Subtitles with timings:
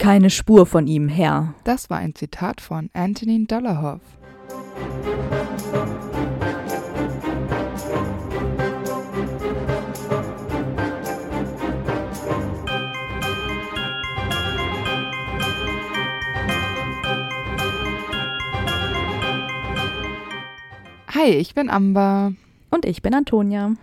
[0.00, 1.54] Keine Spur von ihm, Herr.
[1.64, 4.00] Das war ein Zitat von Antonin Dollahoff.
[21.08, 22.32] Hi, ich bin Amber
[22.70, 23.74] Und ich bin Antonia.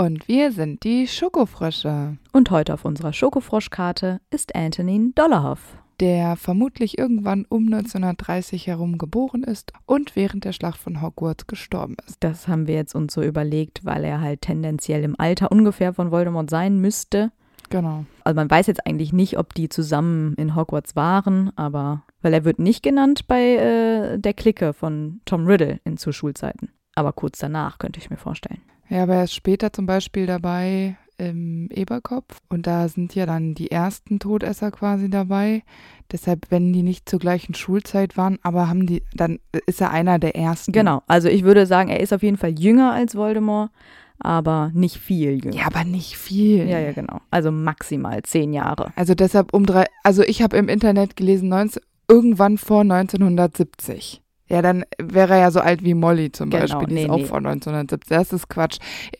[0.00, 5.60] Und wir sind die Schokofrösche, Und heute auf unserer Schokofroschkarte ist Antonin Dollarhoff.
[6.00, 11.96] der vermutlich irgendwann um 1930 herum geboren ist und während der Schlacht von Hogwarts gestorben
[12.06, 12.16] ist.
[12.20, 16.10] Das haben wir jetzt uns so überlegt, weil er halt tendenziell im Alter ungefähr von
[16.10, 17.30] Voldemort sein müsste.
[17.68, 18.06] Genau.
[18.24, 22.46] Also man weiß jetzt eigentlich nicht, ob die zusammen in Hogwarts waren, aber weil er
[22.46, 26.70] wird nicht genannt bei äh, der Clique von Tom Riddle in zu Schulzeiten.
[26.94, 28.62] Aber kurz danach könnte ich mir vorstellen.
[28.90, 33.54] Ja, aber er ist später zum Beispiel dabei im Eberkopf und da sind ja dann
[33.54, 35.62] die ersten Todesser quasi dabei.
[36.10, 40.18] Deshalb, wenn die nicht zur gleichen Schulzeit waren, aber haben die, dann ist er einer
[40.18, 40.72] der ersten.
[40.72, 43.70] Genau, also ich würde sagen, er ist auf jeden Fall jünger als Voldemort,
[44.18, 45.56] aber nicht viel jünger.
[45.56, 46.66] Ja, aber nicht viel.
[46.68, 47.20] ja, ja genau.
[47.30, 48.92] Also maximal zehn Jahre.
[48.96, 54.22] Also deshalb um drei, also ich habe im Internet gelesen, 19, irgendwann vor 1970.
[54.50, 56.88] Ja, dann wäre er ja so alt wie Molly zum Genau, Beispiel.
[56.88, 57.24] Die nee, ist auch nee.
[57.24, 58.08] vor 1970.
[58.08, 58.78] Das ist Quatsch.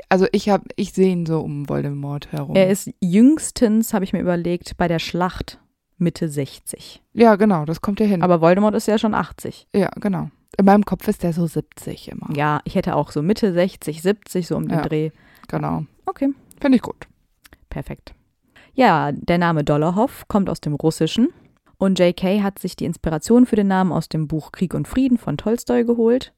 [0.09, 2.56] Also ich habe, ich sehe ihn so um Voldemort herum.
[2.56, 5.58] Er ist jüngstens, habe ich mir überlegt, bei der Schlacht
[5.98, 7.03] Mitte 60.
[7.12, 8.23] ja, genau, das kommt ja hin.
[8.23, 9.69] Aber Voldemort ist ja schon 80.
[9.75, 10.31] ja, genau.
[10.58, 12.28] In meinem Kopf ist der so 70 immer.
[12.34, 14.83] Ja, ich hätte auch so Mitte 60, 70, so um den Ja.
[14.83, 15.11] Dreh.
[15.48, 15.84] Genau.
[16.06, 17.06] Okay, Finde ich gut.
[17.70, 18.14] perfekt.
[18.75, 21.28] Ja, der Name Dollarhoff kommt aus dem Russischen
[21.81, 22.42] und J.K.
[22.42, 25.84] hat sich die Inspiration für den Namen aus dem Buch Krieg und Frieden von Tolstoi
[25.84, 26.34] geholt.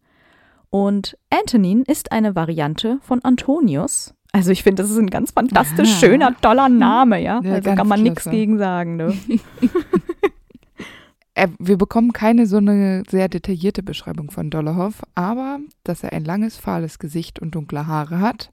[0.71, 4.15] Und Antonin ist eine Variante von Antonius.
[4.31, 5.99] Also ich finde, das ist ein ganz fantastisch Aha.
[5.99, 7.41] schöner, toller Name, ja.
[7.43, 9.19] Ja, also kann man nichts gegen sagen, ne?
[11.59, 16.57] Wir bekommen keine so eine sehr detaillierte Beschreibung von Dollarhoff, aber dass er ein langes,
[16.57, 18.53] fahles Gesicht und dunkle Haare hat.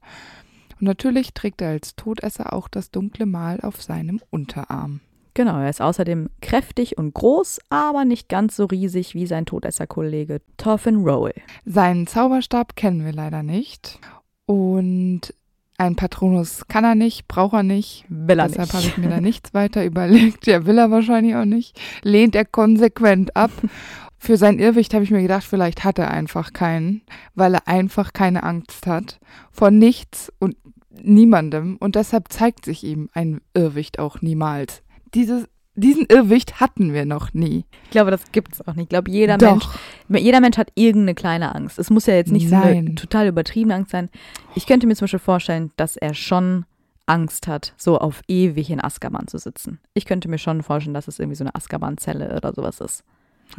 [0.80, 5.02] Und natürlich trägt er als Todesser auch das dunkle Mal auf seinem Unterarm.
[5.34, 10.40] Genau, er ist außerdem kräftig und groß, aber nicht ganz so riesig wie sein Todesserkollege
[10.56, 11.34] Toffin Rowell.
[11.64, 13.98] Seinen Zauberstab kennen wir leider nicht.
[14.46, 15.32] Und
[15.78, 18.04] ein Patronus kann er nicht, braucht er nicht.
[18.08, 20.46] Will er Deshalb habe ich mir da nichts weiter überlegt.
[20.46, 21.80] Ja, will er wahrscheinlich auch nicht.
[22.02, 23.50] Lehnt er konsequent ab.
[24.18, 27.00] Für sein Irrwicht habe ich mir gedacht, vielleicht hat er einfach keinen,
[27.34, 29.18] weil er einfach keine Angst hat.
[29.50, 30.56] Vor nichts und
[30.90, 31.76] niemandem.
[31.80, 34.82] Und deshalb zeigt sich ihm ein Irrwicht auch niemals.
[35.14, 37.64] Dieses, diesen Irrwicht hatten wir noch nie.
[37.84, 38.84] Ich glaube, das gibt's auch nicht.
[38.84, 39.74] Ich glaube, jeder Doch.
[40.08, 41.78] Mensch, jeder Mensch hat irgendeine kleine Angst.
[41.78, 42.96] Es muss ja jetzt nicht so eine Nein.
[42.96, 44.08] total übertriebene Angst sein.
[44.54, 46.64] Ich könnte mir zum Beispiel vorstellen, dass er schon
[47.06, 49.80] Angst hat, so auf ewig in Azkaban zu sitzen.
[49.94, 53.02] Ich könnte mir schon vorstellen, dass es irgendwie so eine Azkaban-Zelle oder sowas ist.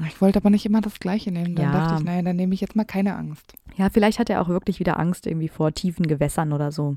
[0.08, 1.56] Ich wollte aber nicht immer das Gleiche nehmen.
[1.56, 1.72] Dann Ja.
[1.74, 3.54] dachte ich, naja, dann nehme ich jetzt mal keine Angst.
[3.76, 6.96] Ja, vielleicht hat er auch wirklich wieder Angst irgendwie vor tiefen Gewässern oder so.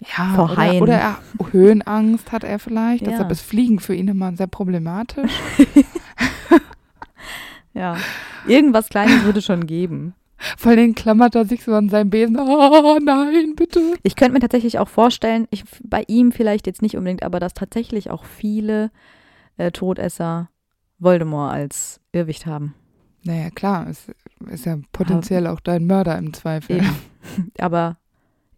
[0.00, 0.82] Ja, Vor oder, Haien.
[0.82, 1.18] oder er,
[1.52, 3.02] Höhenangst hat er vielleicht.
[3.02, 3.10] Ja.
[3.10, 5.32] Deshalb ist Fliegen für ihn immer sehr problematisch.
[7.76, 7.98] Ja.
[8.48, 10.14] Irgendwas Kleines würde schon geben.
[10.56, 12.38] Vor allem klammert er sich so an seinem Besen.
[12.38, 13.80] Oh nein, bitte.
[14.02, 17.52] Ich könnte mir tatsächlich auch vorstellen, ich, bei ihm vielleicht jetzt nicht unbedingt, aber dass
[17.52, 18.90] tatsächlich auch viele
[19.58, 20.48] äh, Todesser
[20.98, 22.74] Voldemort als Irrwicht haben.
[23.24, 24.10] Naja, klar, ist,
[24.48, 26.78] ist ja potenziell auch dein Mörder im Zweifel.
[26.78, 26.96] Eben.
[27.58, 27.98] aber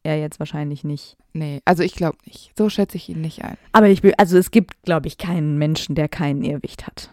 [0.03, 1.17] er jetzt wahrscheinlich nicht.
[1.33, 2.53] Nee, also ich glaube nicht.
[2.57, 3.57] So schätze ich ihn nicht ein.
[3.73, 7.11] Aber ich will, also es gibt, glaube ich, keinen Menschen, der keinen Irrwicht hat.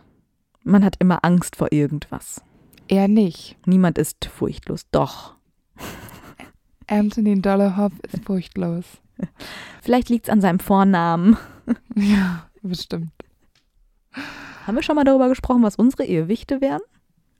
[0.63, 2.41] Man hat immer Angst vor irgendwas.
[2.88, 3.57] Er nicht.
[3.66, 4.85] Niemand ist furchtlos.
[4.91, 5.35] Doch.
[6.88, 8.85] Anthony Dollarhoff ist furchtlos.
[9.81, 11.38] Vielleicht liegt es an seinem Vornamen.
[11.96, 13.12] Ja, bestimmt.
[14.67, 16.81] Haben wir schon mal darüber gesprochen, was unsere Irrwichte wären?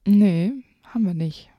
[0.08, 0.52] Nee,
[0.84, 1.52] haben wir nicht.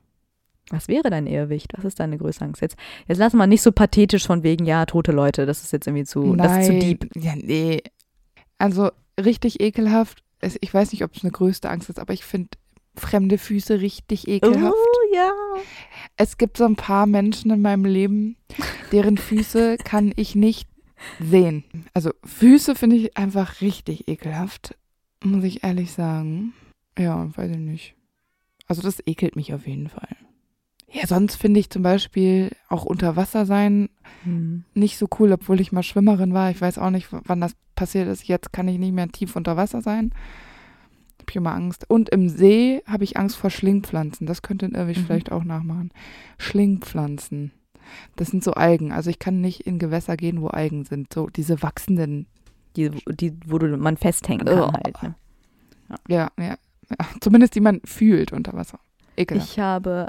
[0.71, 1.72] Was wäre dein Irrwicht?
[1.77, 2.60] Was ist deine größte Angst?
[2.60, 5.87] Jetzt, jetzt lass mal nicht so pathetisch von wegen, ja, tote Leute, das ist jetzt
[5.87, 7.09] irgendwie zu, das ist zu deep.
[7.15, 7.82] Ja, nee.
[8.59, 8.91] Also
[9.22, 10.22] richtig ekelhaft.
[10.60, 12.50] Ich weiß nicht, ob es eine größte Angst ist, aber ich finde
[12.96, 14.75] fremde Füße richtig ekelhaft.
[14.75, 15.32] Oh, ja.
[16.17, 18.37] Es gibt so ein paar Menschen in meinem Leben,
[18.93, 20.69] deren Füße kann ich nicht
[21.20, 21.64] sehen.
[21.94, 24.76] Also Füße finde ich einfach richtig ekelhaft,
[25.23, 26.55] muss ich ehrlich sagen.
[26.99, 27.94] Ja, weiß ich nicht.
[28.67, 30.17] Also das ekelt mich auf jeden Fall.
[30.98, 33.88] Ja, sonst finde ich zum Beispiel auch unter Wasser sein
[34.25, 34.64] Hm.
[34.75, 36.50] nicht so cool, obwohl ich mal Schwimmerin war.
[36.50, 38.26] Ich weiß auch nicht, wann das passiert ist.
[38.26, 40.12] Jetzt kann ich nicht mehr tief unter Wasser sein.
[41.20, 41.84] Hab ich immer Angst.
[41.90, 44.26] Und im See habe ich Angst vor Schlingpflanzen.
[44.26, 45.06] Das könnte Irrwicht Mhm.
[45.06, 45.90] vielleicht auch nachmachen.
[46.38, 47.52] Schlingpflanzen.
[48.16, 48.93] Das sind so Algen.
[48.93, 51.12] Also ich kann nicht in Gewässer gehen, wo Algen sind.
[51.12, 52.26] So diese wachsenden.
[52.76, 54.72] Die, die, wo du, man festhängen kann Oh.
[54.72, 55.02] halt.
[55.02, 55.14] Ne?
[56.08, 56.56] Ja, ja.
[56.90, 56.96] ja.
[57.20, 58.78] Zumindest die man fühlt unter Wasser.
[59.16, 59.50] Ekelhaft.
[59.50, 60.08] Ich habe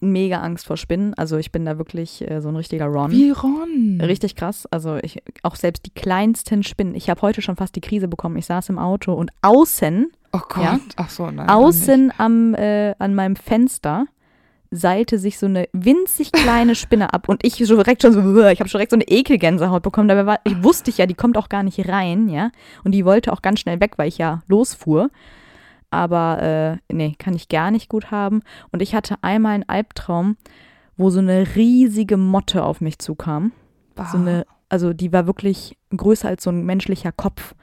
[0.00, 1.14] mega Angst vor Spinnen.
[1.14, 3.10] Also ich bin da wirklich äh, so ein richtiger Ron.
[3.10, 4.00] Wie Ron.
[4.00, 4.66] Richtig krass.
[4.70, 6.94] Also ich auch selbst die kleinsten Spinnen.
[6.94, 8.36] Ich habe heute schon fast die Krise bekommen.
[8.36, 10.64] Ich saß im Auto und außen, Oh Gott.
[10.64, 10.78] Ja.
[10.96, 11.48] Ach so, nein.
[11.48, 14.06] außen am, äh, an meinem Fenster
[14.70, 18.60] seilte sich so eine winzig kleine Spinne ab und ich so direkt schon so, ich
[18.60, 20.08] habe schon direkt so eine Ekelgänsehaut bekommen.
[20.08, 22.50] Dabei war, ich wusste ich ja, die kommt auch gar nicht rein, ja.
[22.84, 25.10] Und die wollte auch ganz schnell weg, weil ich ja losfuhr.
[25.90, 28.42] Aber äh, nee, kann ich gar nicht gut haben.
[28.72, 30.36] Und ich hatte einmal einen Albtraum,
[30.96, 33.52] wo so eine riesige Motte auf mich zukam.
[33.96, 34.10] nicht.
[34.10, 37.54] So eine, also die war wirklich größer als so ein menschlicher Kopf.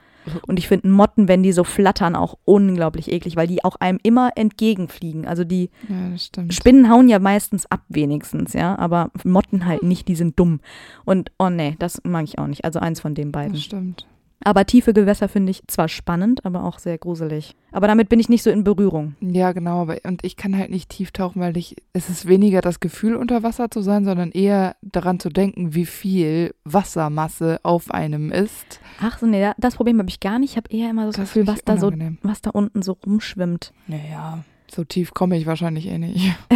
[0.48, 4.00] Und ich finde Motten, wenn die so flattern, auch unglaublich eklig, weil die auch einem
[4.04, 5.28] immer entgegenfliegen.
[5.28, 6.18] Also die Ja.
[6.50, 10.62] Spinnen hauen ja meistens ab wenigstens, ja, aber Motten halt nicht, die sind dumm.
[11.04, 12.64] Und oh nee, das mag ich auch nicht.
[12.64, 13.54] Also eins von den beiden.
[13.54, 14.08] Das stimmt.
[14.46, 17.56] Aber tiefe Gewässer finde ich zwar spannend, aber auch sehr gruselig.
[17.72, 19.16] Aber damit bin ich nicht so in Berührung.
[19.22, 19.82] Ja, genau.
[19.82, 23.16] Aber, und ich kann halt nicht tief tauchen, weil ich, es ist weniger das Gefühl,
[23.16, 28.80] unter Wasser zu sein, sondern eher daran zu denken, wie viel Wassermasse auf einem ist.
[29.02, 30.52] Ach so, nee, da- das Problem habe ich gar nicht.
[30.52, 31.92] Ich habe eher immer so das, Das Gefühl, was da so,
[32.22, 33.72] was da unten so rumschwimmt.
[33.88, 34.44] Naja,
[34.74, 36.36] so tief komme ich wahrscheinlich eh nicht.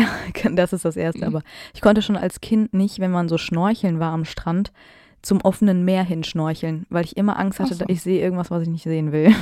[0.52, 1.22] Das ist das Erste.
[1.22, 1.36] Mhm.
[1.36, 1.42] Aber
[1.74, 4.72] ich konnte schon als Kind nicht, wenn man so schnorcheln war am Strand,
[5.22, 7.86] zum offenen Meer hin schnorcheln, weil ich immer Angst hatte, Ach so.
[7.86, 9.34] dass ich sehe irgendwas, was ich nicht sehen will.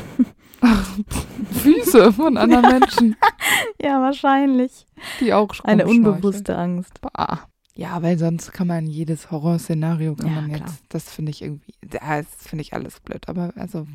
[1.51, 3.15] Füße von anderen Menschen,
[3.81, 4.85] ja, wahrscheinlich.
[5.19, 7.01] die auch Eine unbewusste Angst.
[7.01, 7.41] Bah.
[7.77, 10.77] Ja, weil sonst kann man jedes Horrorszenario kann Ja, man jetzt, klar.
[10.89, 13.85] das finde ich irgendwie, das finde ich alles blöd, aber also.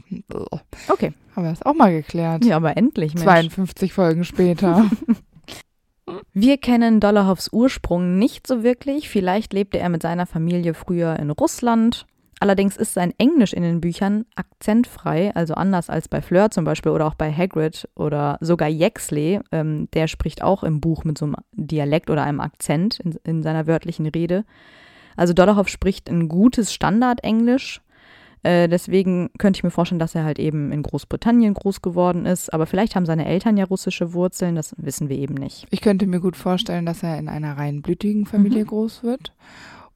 [0.88, 1.14] Okay.
[1.34, 2.44] haben wir das auch mal geklärt.
[2.44, 3.24] Ja, aber endlich, Mensch.
[3.24, 4.88] 52 Folgen später.
[6.32, 9.08] Wir kennen Dollarhoffs Ursprung nicht so wirklich.
[9.08, 12.06] Vielleicht lebte er mit seiner Familie früher in Russland.
[12.42, 16.90] Allerdings ist sein Englisch in den Büchern akzentfrei, also anders als bei Fleur zum Beispiel
[16.90, 19.40] oder auch bei Hagrid oder sogar Yaxley.
[19.52, 23.42] Ähm, der spricht auch im Buch mit so einem Dialekt oder einem Akzent in, in
[23.42, 24.44] seiner wörtlichen Rede.
[25.16, 27.82] Also Dollarhoff spricht ein gutes Standardenglisch.
[28.42, 32.52] Äh, deswegen könnte ich mir vorstellen, dass er halt eben in Großbritannien groß geworden ist.
[32.54, 35.66] Aber vielleicht haben seine Eltern ja russische Wurzeln, das wissen wir eben nicht.
[35.70, 38.68] Ich könnte mir gut vorstellen, dass er in einer reinblütigen Familie Mhm.
[38.68, 39.32] groß wird.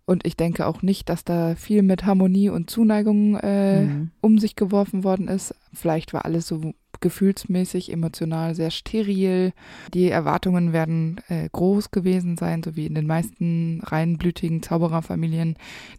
[0.07, 4.11] Und ich denke auch nicht, dass da viel mit Harmonie und Zuneigung äh, Mhm.
[4.21, 5.55] um sich geworfen worden ist.
[5.73, 9.53] Vielleicht war alles so gefühlsmäßig, emotional sehr steril.
[9.95, 15.57] Die Erwartungen werden äh, groß gewesen sein, so wie in den meisten reinblütigen Zaubererfamilien,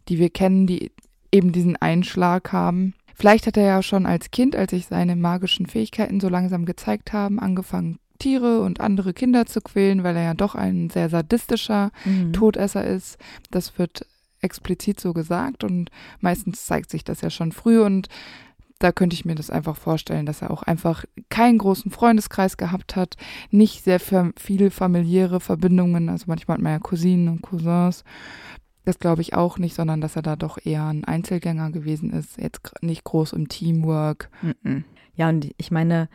[0.09, 0.91] die wir kennen, die
[1.35, 2.93] eben diesen Einschlag haben.
[3.13, 7.13] Vielleicht hat er ja schon als Kind, als sich seine magischen Fähigkeiten so langsam gezeigt
[7.13, 11.91] haben, angefangen, Tiere und andere Kinder zu quälen, weil er ja doch ein sehr sadistischer
[12.05, 12.33] Mhm.
[12.33, 13.17] Todesser ist.
[13.51, 14.05] Das wird
[14.41, 15.89] explizit so gesagt und
[16.19, 18.07] meistens zeigt sich das ja schon früh und
[18.79, 22.95] da könnte ich mir das einfach vorstellen, dass er auch einfach keinen großen Freundeskreis gehabt
[22.95, 23.15] hat,
[23.49, 28.03] nicht sehr viele familiäre Verbindungen, also manchmal hat man ja Cousinen und Cousins.
[28.85, 32.37] Das glaube ich auch nicht, sondern dass er da doch eher ein Einzelgänger gewesen ist,
[32.37, 34.29] jetzt nicht groß im Teamwork.
[34.41, 34.85] Mhm.
[35.15, 36.07] Ja, und ich meine,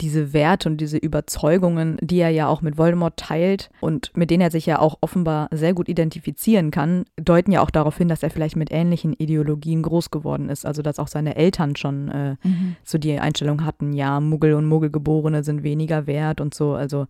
[0.00, 4.42] diese Werte und diese Überzeugungen, die er ja auch mit Voldemort teilt und mit denen
[4.42, 8.22] er sich ja auch offenbar sehr gut identifizieren kann, deuten ja auch darauf hin, dass
[8.22, 10.66] er vielleicht mit ähnlichen Ideologien groß geworden ist.
[10.66, 12.36] Also dass auch seine Eltern schon äh,
[12.84, 16.74] so die Einstellung hatten, ja, Muggel und Muggelgeborene sind weniger wert und so.
[16.74, 17.06] Also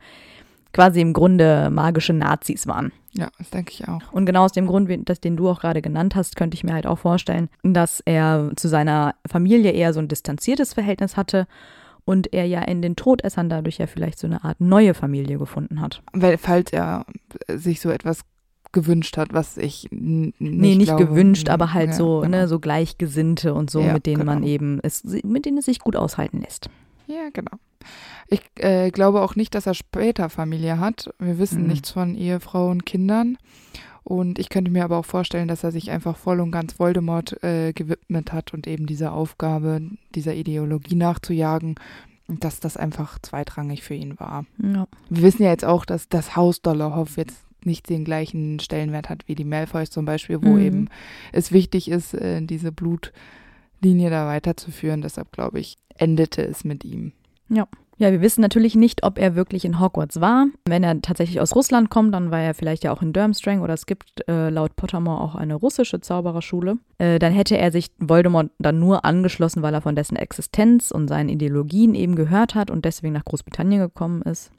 [0.77, 2.93] quasi im Grunde magische Nazis waren.
[3.13, 4.13] Ja, das denke ich auch.
[4.13, 6.65] Und genau aus dem Grund, wie- das, den du auch gerade genannt hast, könnte ich
[6.65, 11.47] mir halt auch vorstellen, dass er zu seiner Familie eher so ein distanziertes Verhältnis hatte
[12.05, 15.81] und er ja in den Todessern dadurch ja vielleicht so eine Art neue Familie gefunden
[15.81, 16.03] hat.
[16.13, 17.07] Weil, falls er
[17.49, 18.21] sich so etwas
[18.73, 21.07] gewünscht hat, was ich nicht nee, nicht glaube.
[21.07, 22.37] gewünscht, aber halt Ja, so, genau.
[22.37, 24.49] ne, so Gleichgesinnte und so, Ja, mit denen man genau.
[24.53, 26.69] eben, es, mit denen es sich gut aushalten lässt.
[27.07, 27.53] Ja, genau.
[28.29, 31.11] Ich äh, glaube auch nicht, dass er später Familie hat.
[31.19, 31.69] Wir wissen Mhm.
[31.69, 33.39] nichts von Ehefrau und Kindern.
[34.03, 37.43] Und ich könnte mir aber auch vorstellen, dass er sich einfach voll und ganz Voldemort
[37.43, 39.81] äh, gewidmet hat und eben dieser Aufgabe,
[40.15, 41.75] dieser Ideologie nachzujagen.
[42.29, 44.47] Dass das einfach zweitrangig für ihn war.
[44.61, 44.89] Ja.
[45.11, 49.29] Wir wissen ja jetzt auch, dass das Haus Dollarhoff jetzt nicht den gleichen Stellenwert hat
[49.29, 50.59] wie die Malfoys zum Beispiel, wo Mhm.
[50.61, 50.89] eben
[51.33, 55.03] es wichtig ist, äh, diese Blutlinie da weiterzuführen.
[55.03, 57.13] Deshalb glaube ich, endete es mit ihm.
[57.99, 60.49] Ja, wir wissen natürlich nicht, ob er wirklich in Hogwarts war.
[60.67, 63.73] Wenn er tatsächlich aus Russland kommt, dann war er vielleicht ja auch in Durmstrang oder
[63.73, 66.77] es gibt äh, laut Pottermore auch eine russische Zaubererschule.
[66.99, 71.09] Äh, dann hätte er sich Voldemort dann nur angeschlossen, weil er von dessen Existenz und
[71.09, 74.51] seinen Ideologien eben gehört hat und deswegen nach Großbritannien gekommen ist.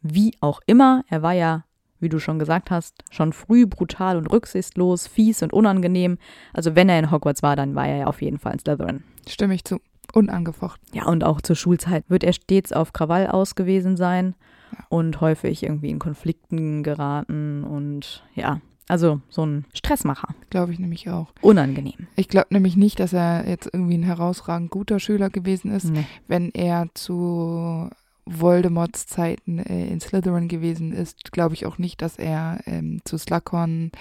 [0.00, 1.64] Wie auch immer, er war ja,
[1.98, 6.16] wie du schon gesagt hast, schon früh brutal und rücksichtslos, fies und unangenehm.
[6.52, 9.02] Also wenn er in Hogwarts war, dann war er ja auf jeden Fall in Slytherin.
[9.26, 9.80] Stimme ich zu.
[10.14, 10.86] Unangefochten.
[10.92, 14.34] Ja, und auch zur Schulzeit wird er stets auf Krawall aus gewesen sein
[14.72, 14.84] Ja.
[14.88, 20.28] und häufig irgendwie in Konflikten geraten und ja, also so ein Stressmacher.
[20.50, 21.32] Glaube ich nämlich auch.
[21.42, 22.06] Unangenehm.
[22.16, 26.06] Ich glaube nämlich nicht, dass er jetzt irgendwie ein herausragend guter Schüler gewesen ist, Nee.
[26.26, 27.90] wenn er zu
[28.28, 33.18] Voldemorts Zeiten äh, in Slytherin gewesen ist, glaube ich auch nicht, dass er ähm, zu
[33.18, 33.92] Slughorns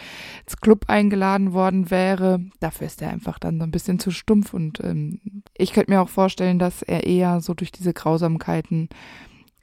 [0.61, 2.41] Club eingeladen worden wäre.
[2.59, 5.19] Dafür ist er einfach dann so ein bisschen zu stumpf und ähm,
[5.57, 8.89] ich könnte mir auch vorstellen, dass er eher so durch diese Grausamkeiten,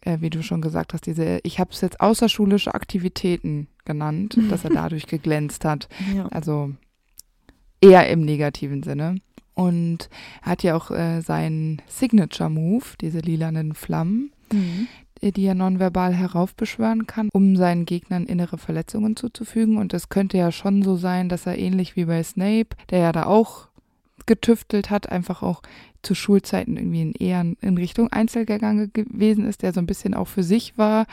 [0.00, 4.64] äh, wie du schon gesagt hast, diese, ich habe es jetzt außerschulische Aktivitäten genannt, dass
[4.64, 5.88] er dadurch geglänzt hat.
[6.14, 6.26] Ja.
[6.28, 6.72] Also
[7.80, 9.16] eher im negativen Sinne.
[9.54, 10.08] Und
[10.42, 14.88] er hat ja auch äh, seinen Signature Move, diese lilanen Flammen, Mhm.
[15.22, 19.78] die er nonverbal heraufbeschwören kann, um seinen Gegnern innere Verletzungen zuzufügen.
[19.78, 23.12] Und es könnte ja schon so sein, dass er ähnlich wie bei Snape, der ja
[23.12, 23.68] da auch
[24.26, 25.62] getüftelt hat, einfach auch
[26.02, 30.28] zu Schulzeiten irgendwie in eher in Richtung Einzelgänger gewesen ist, der so ein bisschen auch
[30.28, 31.06] für sich war.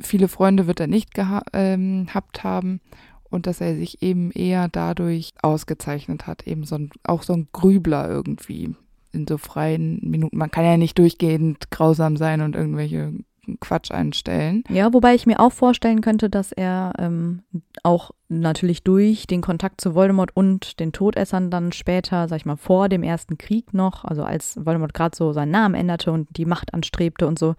[0.00, 1.10] Viele Freunde wird er nicht
[1.52, 2.80] ähm, gehabt haben
[3.28, 7.48] und dass er sich eben eher dadurch ausgezeichnet hat, eben so ein, auch so ein
[7.52, 8.74] Grübler irgendwie
[9.12, 10.36] in so freien Minuten.
[10.36, 13.12] Man kann ja nicht durchgehend grausam sein und irgendwelche
[13.58, 14.62] Quatsch einstellen.
[14.68, 17.42] Ja, wobei ich mir auch vorstellen könnte, dass er ähm,
[17.82, 22.56] auch natürlich durch den Kontakt zu Voldemort und den Todessern dann später, sag ich mal,
[22.56, 26.44] vor dem ersten Krieg noch, also als Voldemort gerade so seinen Namen änderte und die
[26.46, 27.54] Macht anstrebte und so,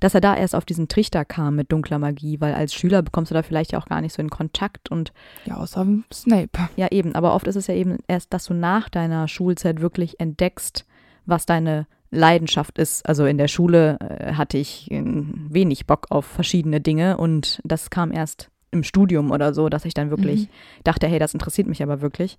[0.00, 3.30] dass er da erst auf diesen Trichter kam mit dunkler Magie, weil als Schüler bekommst
[3.30, 5.12] du da vielleicht ja auch gar nicht so in Kontakt und
[5.44, 6.50] Ja, außer Snape.
[6.76, 10.20] ja eben, aber oft ist es ja eben erst, dass du nach deiner Schulzeit wirklich
[10.20, 10.84] entdeckst,
[11.24, 13.06] was deine Leidenschaft ist.
[13.08, 17.90] Also in der Schule äh, hatte ich äh, wenig Bock auf verschiedene Dinge und das
[17.90, 20.48] kam erst im Studium oder so, dass ich dann wirklich Mhm.
[20.84, 22.38] dachte, hey, das interessiert mich aber wirklich.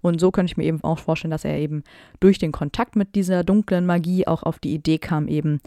[0.00, 1.84] Und so könnte ich mir eben auch vorstellen, dass er eben
[2.20, 5.60] durch den Kontakt mit dieser dunklen Magie auch auf die Idee kam, eben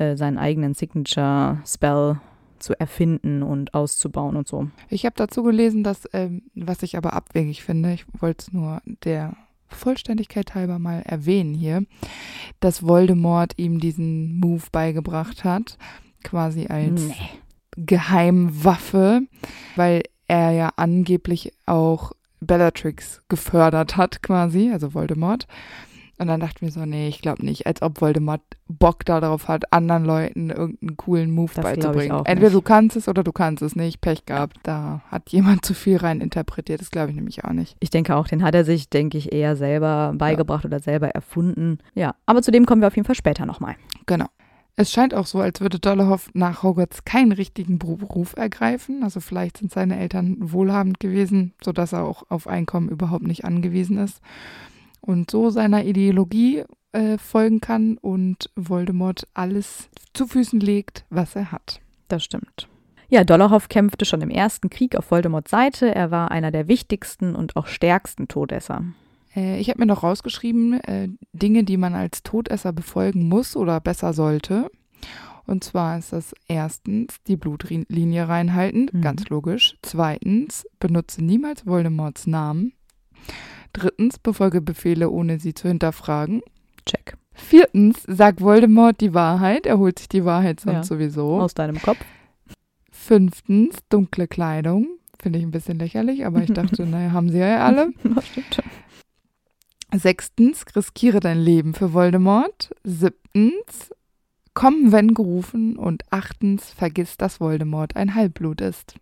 [0.00, 2.20] äh, seinen eigenen Signature-Spell
[2.58, 4.68] zu erfinden und auszubauen und so.
[4.88, 8.80] Ich habe dazu gelesen, dass, ähm, was ich aber abwegig finde, ich wollte es nur
[9.04, 9.36] der
[9.68, 11.84] Vollständigkeit halber mal erwähnen hier,
[12.60, 15.78] dass Voldemort ihm diesen Move beigebracht hat,
[16.24, 17.02] quasi als
[17.76, 19.22] Geheimwaffe,
[19.76, 25.46] weil er ja angeblich auch Bellatrix gefördert hat, quasi, also Voldemort.
[26.20, 29.48] Und dann dachte ich mir so, nee, ich glaube nicht, als ob Voldemort Bock darauf
[29.48, 32.26] hat, anderen Leuten irgendeinen coolen Move Das beizubringen.
[32.26, 34.02] Entweder du kannst es oder du kannst es nicht.
[34.02, 34.58] Pech gehabt.
[34.62, 36.82] Da hat jemand zu viel rein interpretiert.
[36.82, 37.74] Das glaube ich nämlich auch nicht.
[37.80, 41.78] Ich denke auch, den hat er sich, denke ich, eher selber beigebracht oder selber erfunden.
[41.94, 43.76] Ja, aber zu dem kommen wir auf jeden Fall später nochmal.
[44.04, 44.26] Genau.
[44.76, 49.02] Es scheint auch so, als würde Dollarhoff nach Hogwarts keinen richtigen Beruf ergreifen.
[49.02, 53.96] Also vielleicht sind seine Eltern wohlhabend gewesen, sodass er auch auf Einkommen überhaupt nicht angewiesen
[53.96, 54.20] ist.
[55.00, 61.52] Und so seiner Ideologie äh, folgen kann und Voldemort alles zu Füßen legt, was er
[61.52, 61.80] hat.
[62.08, 62.68] Das stimmt.
[63.08, 65.94] Ja, Dollarhoff kämpfte schon im ersten Krieg auf Voldemorts Seite.
[65.94, 68.84] Er war einer der wichtigsten und auch stärksten Todesser.
[69.34, 73.80] Äh, ich habe mir noch rausgeschrieben, äh, Dinge, die man als Todesser befolgen muss oder
[73.80, 74.70] besser sollte.
[75.46, 79.00] Und zwar ist das erstens die Blutlinie reinhalten, Mhm.
[79.00, 79.76] ganz logisch.
[79.82, 82.72] Zweitens, benutze niemals Voldemorts Namen.
[83.72, 86.42] Drittens, befolge Befehle, ohne sie zu hinterfragen.
[86.86, 87.16] Check.
[87.32, 89.66] Viertens, sag Voldemort die Wahrheit.
[89.66, 90.82] Er holt sich die Wahrheit sonst Ja.
[90.84, 91.40] sowieso.
[91.40, 91.98] Aus deinem Kopf.
[92.90, 94.88] Fünftens, dunkle Kleidung.
[95.20, 97.92] Finde ich ein bisschen lächerlich, aber ich dachte, naja, haben sie ja alle.
[99.94, 102.70] Sechstens, riskiere dein Leben für Voldemort.
[102.84, 103.90] Siebtens,
[104.54, 105.76] komm, wenn gerufen.
[105.76, 108.94] Und achtens, vergiss, dass Voldemort ein Halbblut ist.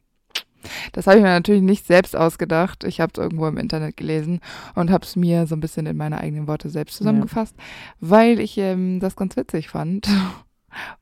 [0.92, 2.84] Das habe ich mir natürlich nicht selbst ausgedacht.
[2.84, 4.40] Ich habe es irgendwo im Internet gelesen
[4.74, 7.54] und habe es mir so ein bisschen in meine eigenen Worte selbst zusammengefasst,
[8.00, 10.08] weil ich ähm, das ganz witzig fand.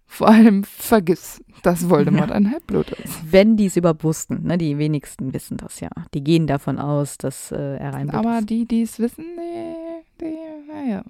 [0.08, 3.32] Vor allem vergiss, dass Voldemort ein Halbblut ist.
[3.32, 4.56] Wenn die es überhaupt wussten, ne?
[4.56, 5.90] die wenigsten wissen das ja.
[6.14, 8.48] Die gehen davon aus, dass äh, er ein Aber ist.
[8.48, 11.02] die, die es wissen, die, die, naja.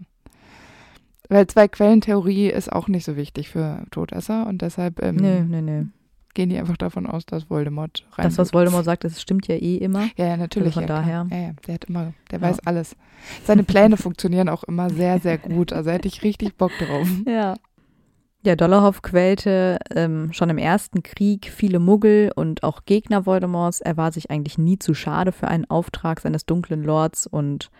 [1.28, 5.84] Weil Zwei-Quellen-Theorie ist auch nicht so wichtig für Todesser und deshalb ähm, Nö, nö, nö.
[6.37, 8.26] Gehen die einfach davon aus, dass Voldemort rein.
[8.26, 10.09] Das, was Voldemort sagt, das stimmt ja eh immer.
[10.16, 10.76] Ja, ja, natürlich.
[10.76, 11.26] Also von ja, daher.
[11.31, 12.95] Ja, ja, der hat immer, der weiß alles.
[13.45, 15.73] Seine Pläne funktionieren auch immer sehr, sehr gut.
[15.73, 17.09] Also hätte ich richtig Bock drauf.
[17.26, 17.57] Ja.
[18.43, 23.81] Ja, Dollarhoff quälte ähm, schon im ersten Krieg viele Muggel und auch Gegner Voldemorts.
[23.81, 27.71] Er war sich eigentlich nie zu schade für einen Auftrag seines dunklen Lords und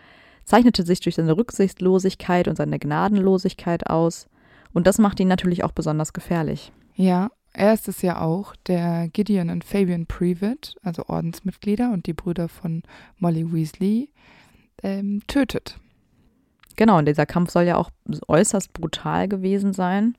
[0.45, 4.29] zeichnete sich durch seine Rücksichtslosigkeit und seine Gnadenlosigkeit aus.
[4.73, 6.73] Und das macht ihn natürlich auch besonders gefährlich.
[6.97, 12.13] Ja, er ist es ja auch, der Gideon und Fabian Previtt, also Ordensmitglieder und die
[12.13, 12.83] Brüder von
[13.19, 14.11] Molly Weasley,
[14.83, 15.79] ähm, tötet.
[16.77, 17.91] Genau, und dieser Kampf soll ja auch
[18.29, 20.19] äußerst brutal gewesen sein.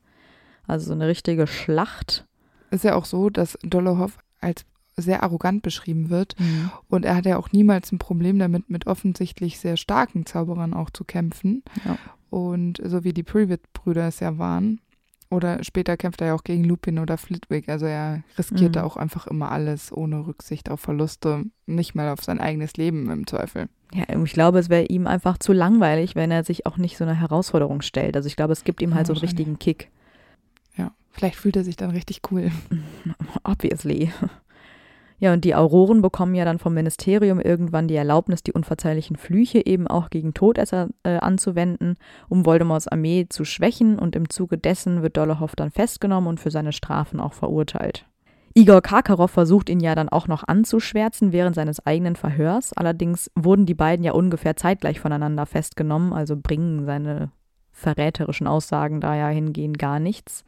[0.65, 2.25] Also so eine richtige Schlacht.
[2.71, 4.65] Ist ja auch so, dass Dolohov als
[4.95, 6.35] sehr arrogant beschrieben wird.
[6.39, 6.71] Mhm.
[6.89, 10.89] Und er hat ja auch niemals ein Problem damit, mit offensichtlich sehr starken Zauberern auch
[10.89, 11.63] zu kämpfen.
[11.85, 11.99] Ja.
[12.31, 14.81] Und so wie die Privet-Brüder es ja waren.
[15.29, 17.67] Oder später kämpft er ja auch gegen Lupin oder Flitwick.
[17.67, 18.85] Also er riskierte Mhm.
[18.85, 23.27] auch einfach immer alles ohne Rücksicht auf Verluste, nicht mal auf sein eigenes Leben im
[23.27, 23.67] Zweifel.
[23.93, 27.03] Ja, ich glaube, es wäre ihm einfach zu langweilig, wenn er sich auch nicht so
[27.03, 28.15] eine Herausforderung stellt.
[28.15, 29.89] Also ich glaube, es gibt ihm halt Ja, so einen richtigen Kick.
[30.77, 32.51] Ja, vielleicht fühlt er sich dann richtig cool.
[33.43, 34.11] Obviously.
[35.19, 39.65] Ja, und die Auroren bekommen ja dann vom Ministerium irgendwann die Erlaubnis, die unverzeihlichen Flüche
[39.65, 41.97] eben auch gegen Todesser äh, anzuwenden,
[42.29, 46.51] um Voldemorts Armee zu schwächen und im Zuge dessen wird Dolohov dann festgenommen und für
[46.51, 48.05] seine Strafen auch verurteilt.
[48.53, 53.65] Igor Karkaroff versucht ihn ja dann auch noch anzuschwärzen während seines eigenen Verhörs, allerdings wurden
[53.65, 57.31] die beiden ja ungefähr zeitgleich voneinander festgenommen, also bringen seine
[57.71, 60.43] verräterischen Aussagen da ja hingehend gar nichts.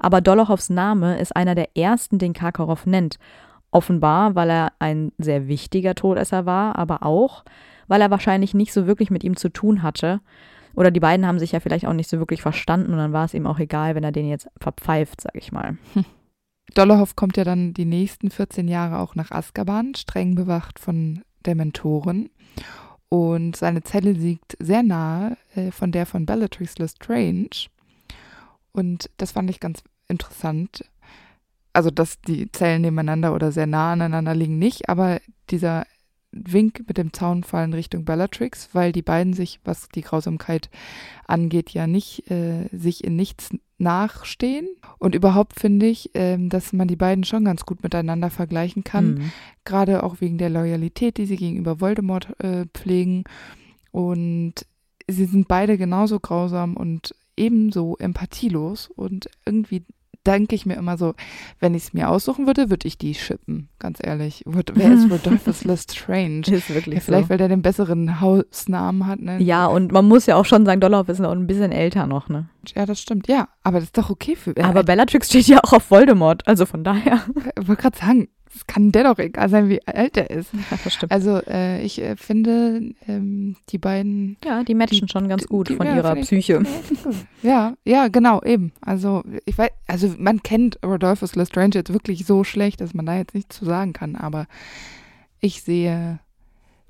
[0.00, 3.18] Aber Dolohovs Name ist einer der ersten, den Karkaroff nennt.
[3.72, 7.44] Offenbar, weil er ein sehr wichtiger Todesser war, aber auch,
[7.88, 10.20] weil er wahrscheinlich nicht so wirklich mit ihm zu tun hatte.
[10.74, 13.24] Oder die beiden haben sich ja vielleicht auch nicht so wirklich verstanden und dann war
[13.24, 15.76] es ihm auch egal, wenn er den jetzt verpfeift, sag ich mal.
[16.74, 22.30] Dolohov kommt ja dann die nächsten 14 Jahre auch nach Azkaban, streng bewacht von Dementoren.
[23.08, 27.68] Und seine Zelle liegt sehr nahe äh, von der von Bellatrix Lestrange.
[28.72, 30.84] Und das fand ich ganz interessant.
[31.72, 35.86] Also, dass die Zellen nebeneinander oder sehr nah aneinander liegen, nicht, aber dieser
[36.32, 40.70] Wink mit dem Zaunfall in Richtung Bellatrix, weil die beiden sich, was die Grausamkeit
[41.26, 44.66] angeht, ja nicht äh, sich in nichts nachstehen.
[44.98, 49.14] Und überhaupt finde ich, ähm, dass man die beiden schon ganz gut miteinander vergleichen kann
[49.14, 49.32] Mhm.
[49.64, 53.24] gerade auch wegen der Loyalität, die sie gegenüber Voldemort äh, pflegen.
[53.90, 54.54] Und
[55.08, 58.88] sie sind beide genauso grausam und ebenso empathielos.
[58.88, 59.84] Und irgendwie
[60.26, 61.14] denke ich mir immer so,
[61.60, 64.42] wenn ich es mir aussuchen würde, würde ich die shippen, ganz ehrlich.
[64.46, 66.42] Wer ist Rodolphus Lestrange?
[66.46, 67.30] Ist wirklich Ja, vielleicht, so.
[67.30, 69.20] weil der den besseren Hausnamen hat.
[69.20, 69.40] Ne?
[69.42, 72.28] Ja, und man muss ja auch schon sagen, Dolohov ist noch ein bisschen älter noch,
[72.28, 72.48] ne?
[72.76, 73.26] ja, das stimmt.
[73.28, 74.54] Ja, aber das ist doch okay für.
[74.62, 77.20] Aber Bellatrix steht ja auch auf Voldemort, also von daher.
[77.60, 80.52] ich wollte gerade sagen, es kann der doch egal sein, wie alt er ist.
[80.52, 81.10] Ja, das stimmt.
[81.12, 85.70] Also äh, ich äh, finde, ähm, die beiden Ja, die matchen Die- schon ganz gut
[85.70, 86.62] die- von ja, ihrer Psyche.
[87.42, 88.72] Ja, ja, genau, eben.
[88.80, 93.16] Also ich weiß, also man kennt Rodolphus Lestrange jetzt wirklich so schlecht, dass man da
[93.16, 94.46] jetzt nichts zu sagen kann, aber
[95.40, 96.20] ich sehe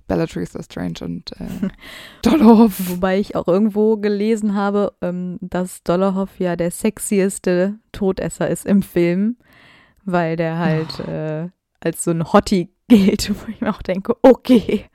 [0.08, 1.68] Bellatrix Lestrange und äh,
[2.22, 2.74] Dolohov.
[2.90, 8.82] Wobei ich auch irgendwo gelesen habe, ähm, dass Dolohov ja der sexieste Todesser ist im
[8.82, 9.36] Film,
[10.04, 11.48] weil der halt äh,
[11.80, 14.86] als so ein Hottie gilt, wo ich mir auch denke, okay.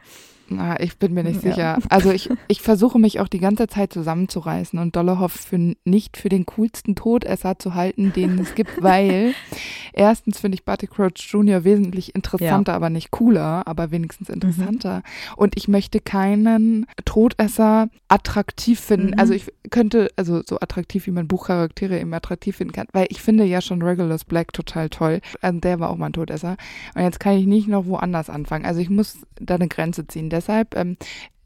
[0.50, 1.52] Na, ich bin mir nicht Ja.
[1.52, 1.78] sicher.
[1.90, 6.30] Also ich, ich versuche mich auch die ganze Zeit zusammenzureißen und Dolohov für, nicht für
[6.30, 9.34] den coolsten Todesser zu halten, den es gibt, weil
[9.94, 11.64] erstens finde ich Barty Crouch Jr.
[11.64, 15.04] wesentlich interessanter, aber nicht cooler, aber wenigstens interessanter.
[15.36, 19.08] Und ich möchte keinen Todesser attraktiv finden.
[19.08, 19.20] Mhm.
[19.20, 23.22] Also ich könnte, also so attraktiv, wie man Buchcharaktere eben attraktiv finden kann, weil ich
[23.22, 25.22] finde ja schon Regulus Black total toll.
[25.42, 26.58] Also der war auch mal ein Todesser.
[26.96, 28.66] Und jetzt kann ich nicht noch woanders anfangen.
[28.66, 30.30] Also ich muss da eine Grenze ziehen.
[30.38, 30.98] Deshalb ähm,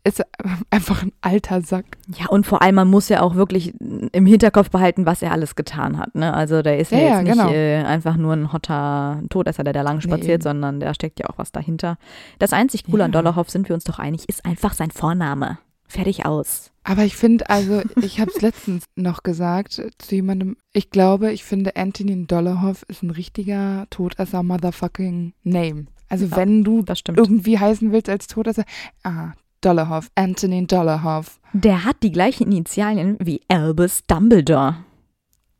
[0.03, 0.25] ist er
[0.69, 1.85] einfach ein alter Sack.
[2.17, 5.55] Ja, und vor allem, man muss ja auch wirklich im Hinterkopf behalten, was er alles
[5.55, 6.13] getan hat.
[6.15, 6.33] Ne?
[6.33, 7.49] Also der ist ja, Ja, ja, jetzt nicht genau.
[7.51, 10.41] äh, einfach nur ein hotter Todesser, der da lang Nee, spaziert, eben.
[10.43, 11.97] sondern da steckt ja auch was dahinter.
[12.39, 13.21] Das einzig Coole an Ja.
[13.21, 15.57] Dolohov, sind wir uns doch einig, ist einfach sein Vorname.
[15.87, 16.71] Fertig aus.
[16.83, 21.43] Aber ich finde, also, ich habe es letztens noch gesagt zu jemandem, ich glaube, ich
[21.43, 25.85] finde Anthony Dolohov ist ein richtiger Todesser Motherfucking Name.
[26.11, 26.83] Also Ja, wenn du
[27.15, 28.65] irgendwie heißen willst als Todesser,
[29.03, 31.39] ah, Dolohov, Anthony Dolohov.
[31.53, 34.75] Der hat die gleichen Initialien wie Albus Dumbledore.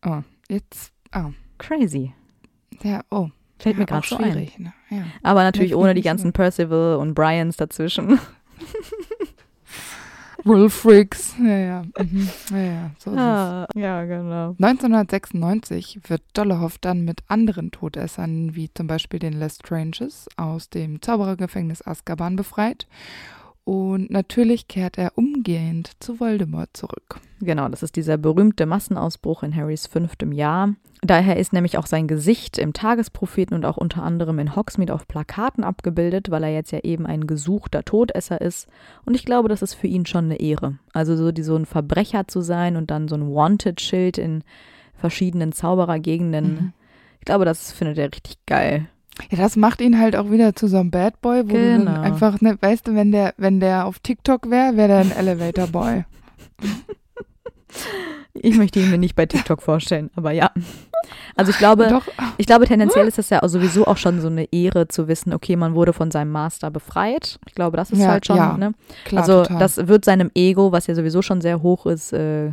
[0.05, 2.13] Oh, jetzt, oh, Crazy.
[2.83, 3.29] ja, oh.
[3.59, 4.73] Fällt mir ja, gerade so schwierig, Ne?
[4.89, 5.03] Ja.
[5.21, 6.33] Aber natürlich ohne die ganzen.
[6.33, 8.19] Percival und Bryans dazwischen.
[10.43, 12.29] Wolfrix, ja, ja, mhm.
[12.49, 13.21] ja, ja, so ist es.
[13.21, 14.55] Ah, ja, genau.
[14.59, 21.85] 1996 wird Dolohov dann mit anderen Todessern, wie zum Beispiel den Lestranges, aus dem Zauberergefängnis
[21.85, 22.87] Azkaban befreit.
[23.71, 27.21] Und natürlich kehrt er umgehend zu Voldemort zurück.
[27.39, 30.75] Genau, das ist dieser berühmte Massenausbruch in Harrys fünftem Jahr.
[31.01, 35.07] Daher ist nämlich auch sein Gesicht im Tagespropheten und auch unter anderem in Hogsmeade auf
[35.07, 38.67] Plakaten abgebildet, weil er jetzt ja eben ein gesuchter Todesser ist.
[39.05, 40.77] Und ich glaube, das ist für ihn schon eine Ehre.
[40.91, 44.43] Also so, die, so ein Verbrecher zu sein und dann so ein Wanted-Schild in
[44.95, 46.45] verschiedenen Zauberergegenden.
[46.45, 46.73] Mhm.
[47.19, 48.89] Ich glaube, das findet er richtig geil.
[49.29, 51.85] Ja, das macht ihn halt auch wieder zu so einem Bad Boy, wo du Genau.
[51.85, 55.11] dann einfach, ne, weißt du, wenn der, wenn der auf TikTok wäre, wäre der ein
[55.17, 56.05] Elevator Boy.
[58.33, 60.51] Ich möchte ihn mir nicht bei TikTok vorstellen, aber ja.
[61.35, 62.05] Also ich glaube, Doch,
[62.37, 65.55] ich glaube, tendenziell ist das ja sowieso auch schon so eine Ehre zu wissen, okay,
[65.55, 67.39] man wurde von seinem Master befreit.
[67.47, 68.73] Ich glaube, das ist Ja, halt schon, ja, ne?
[69.05, 69.59] klar, also total.
[69.59, 72.47] das wird seinem Ego, was ja sowieso schon sehr hoch ist, äh,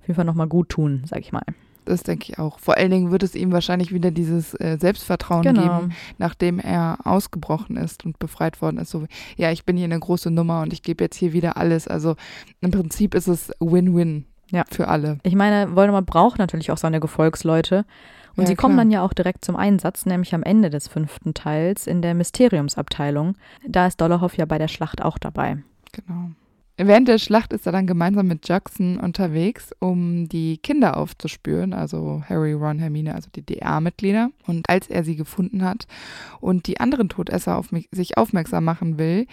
[0.00, 1.42] auf jeden Fall nochmal gut tun, sag ich mal.
[1.84, 2.58] Das denke ich auch.
[2.60, 5.62] Vor allen Dingen wird es ihm wahrscheinlich wieder dieses äh, Selbstvertrauen Genau.
[5.80, 8.90] geben, nachdem er ausgebrochen ist und befreit worden ist.
[8.90, 11.88] So, ja, ich bin hier eine große Nummer und ich gebe jetzt hier wieder alles.
[11.88, 12.14] Also
[12.60, 14.62] im Prinzip ist es Win-Win Ja.
[14.70, 15.18] für alle.
[15.24, 17.84] Ich meine, Voldemort braucht natürlich auch seine Gefolgsleute.
[18.36, 18.84] Und Ja, sie kommen klar.
[18.84, 23.34] dann ja auch direkt zum Einsatz, nämlich am Ende des fünften Teils in der Mysteriumsabteilung.
[23.66, 25.58] Da ist Dollarhoff ja bei der Schlacht auch dabei.
[25.92, 26.30] Genau.
[26.78, 32.22] Während der Schlacht ist er dann gemeinsam mit Jackson unterwegs, um die Kinder aufzuspüren, also
[32.28, 34.30] Harry, Ron, Hermine, also die DR-Mitglieder.
[34.46, 35.86] Und als er sie gefunden hat
[36.40, 39.26] und die anderen Todesser auf sich aufmerksam machen will,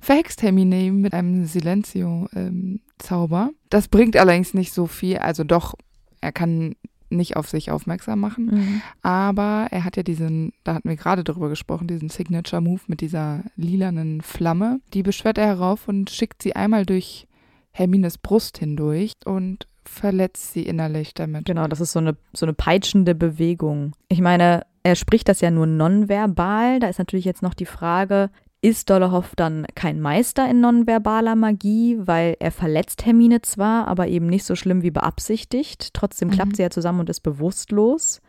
[0.00, 3.50] verhext Hermine ihn mit einem Silenzio-Zauber.
[3.68, 5.74] das bringt allerdings nicht so viel, also doch,
[6.20, 6.74] er kann
[7.10, 8.82] nicht auf sich aufmerksam machen.
[9.02, 13.00] Aber er hat ja diesen, da hatten wir gerade drüber gesprochen, diesen Signature Move mit
[13.00, 14.80] dieser lilanen Flamme.
[14.94, 17.26] Die beschwert er herauf und schickt sie einmal durch
[17.70, 21.46] Hermines Brust hindurch und verletzt sie innerlich damit.
[21.46, 23.92] Genau, das ist so eine, so eine peitschende Bewegung.
[24.08, 26.80] Ich meine, er spricht das ja nur nonverbal.
[26.80, 31.96] Da ist natürlich jetzt noch die Frage, ist Dollarhoff dann kein Meister in nonverbaler Magie,
[32.00, 35.94] weil er verletzt Hermine zwar, aber eben nicht so schlimm wie beabsichtigt.
[35.94, 36.56] Trotzdem klappt Mhm.
[36.56, 38.20] sie ja zusammen und ist bewusstlos.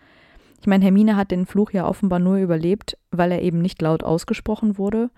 [0.62, 4.04] Ich meine, Hermine hat den Fluch ja offenbar nur überlebt, weil er eben nicht laut
[4.04, 5.10] ausgesprochen wurde.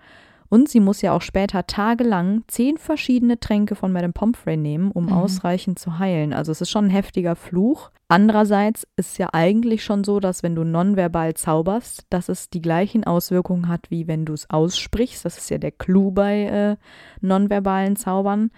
[0.52, 5.06] Und sie muss ja auch später tagelang zehn verschiedene Tränke von Madame Pomfrey nehmen, um
[5.06, 5.14] Mhm.
[5.14, 6.34] ausreichend zu heilen.
[6.34, 7.90] Also es ist schon ein heftiger Fluch.
[8.08, 12.60] Andererseits ist es ja eigentlich schon so, dass wenn du nonverbal zauberst, dass es die
[12.60, 15.24] gleichen Auswirkungen hat, wie wenn du es aussprichst.
[15.24, 16.76] Das ist ja der Clou bei äh,
[17.22, 18.50] nonverbalen Zaubern.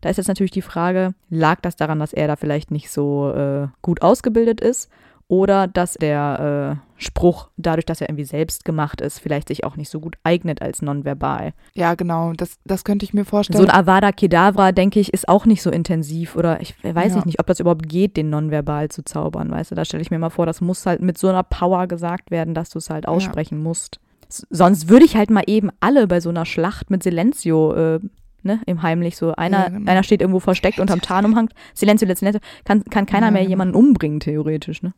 [0.00, 3.30] Da ist jetzt natürlich die Frage, lag das daran, dass er da vielleicht nicht so
[3.30, 4.90] äh, gut ausgebildet ist?
[5.28, 9.76] Oder dass der äh, Spruch, dadurch, dass er irgendwie selbst gemacht ist, vielleicht sich auch
[9.76, 11.52] nicht so gut eignet als nonverbal.
[11.74, 13.60] Ja, genau, das, das könnte ich mir vorstellen.
[13.60, 16.36] So ein Avada Kedavra, denke ich, ist auch nicht so intensiv.
[16.36, 17.18] Oder ich weiß Ja.
[17.18, 19.50] ich nicht, ob das überhaupt geht, den nonverbal zu zaubern.
[19.50, 21.88] Weißt du, da stelle ich mir mal vor, das muss halt mit so einer Power
[21.88, 23.98] gesagt werden, dass du es halt aussprechen musst.
[24.28, 28.00] S sonst würde ich halt mal eben alle bei so einer Schlacht mit Silencio, äh,
[28.46, 29.32] ne, im Heimlich so.
[29.34, 29.90] Einer, Ja, genau.
[29.90, 31.50] einer steht irgendwo versteckt unterm Tarnumhang.
[31.74, 32.40] Silencio, Silencio.
[32.64, 33.50] Kann, kann keiner Ja, mehr genau.
[33.50, 34.94] jemanden umbringen, theoretisch, ne?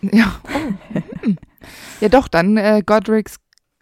[0.02, 0.34] ja.
[0.44, 1.00] Oh.
[1.22, 1.36] hm.
[2.00, 3.38] ja, doch, dann äh, Godric's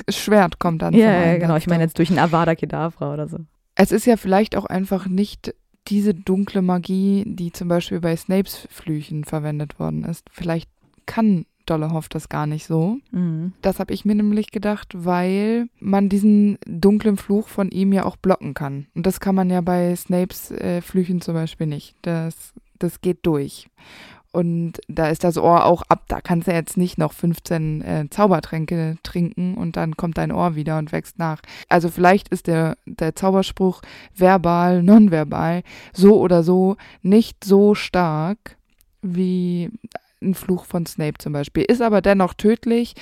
[0.09, 0.95] Schwert kommt dann.
[0.95, 1.57] Ja, ja, genau.
[1.57, 3.39] Ich meine jetzt durch ein Avada Kedavra oder so.
[3.75, 5.55] Es ist ja vielleicht auch einfach nicht
[5.89, 10.29] diese dunkle Magie, die zum Beispiel bei Snapes Flüchen verwendet worden ist.
[10.33, 10.71] Vielleicht
[11.07, 12.99] kann Dollarhoff das gar nicht so.
[13.13, 13.53] Mhm.
[13.63, 18.17] Das habe ich mir nämlich gedacht, weil man diesen dunklen Fluch von ihm ja auch
[18.17, 18.87] blocken kann.
[18.95, 21.95] Und das kann man ja bei Snapes äh, Flüchen zum Beispiel nicht.
[22.03, 23.69] Das, das geht durch.
[24.33, 26.05] Und da ist das Ohr auch ab.
[26.09, 30.55] Da kannst du jetzt nicht noch 15 äh, Zaubertränke trinken und dann kommt dein Ohr
[30.55, 31.41] wieder und wächst nach.
[31.69, 33.83] Also vielleicht ist der, der Zauberspruch
[34.15, 38.57] verbal, nonverbal so oder so nicht so stark
[39.03, 39.71] wie
[40.23, 41.65] ein Fluch von Snape zum Beispiel.
[41.65, 42.95] Ist aber dennoch tödlich.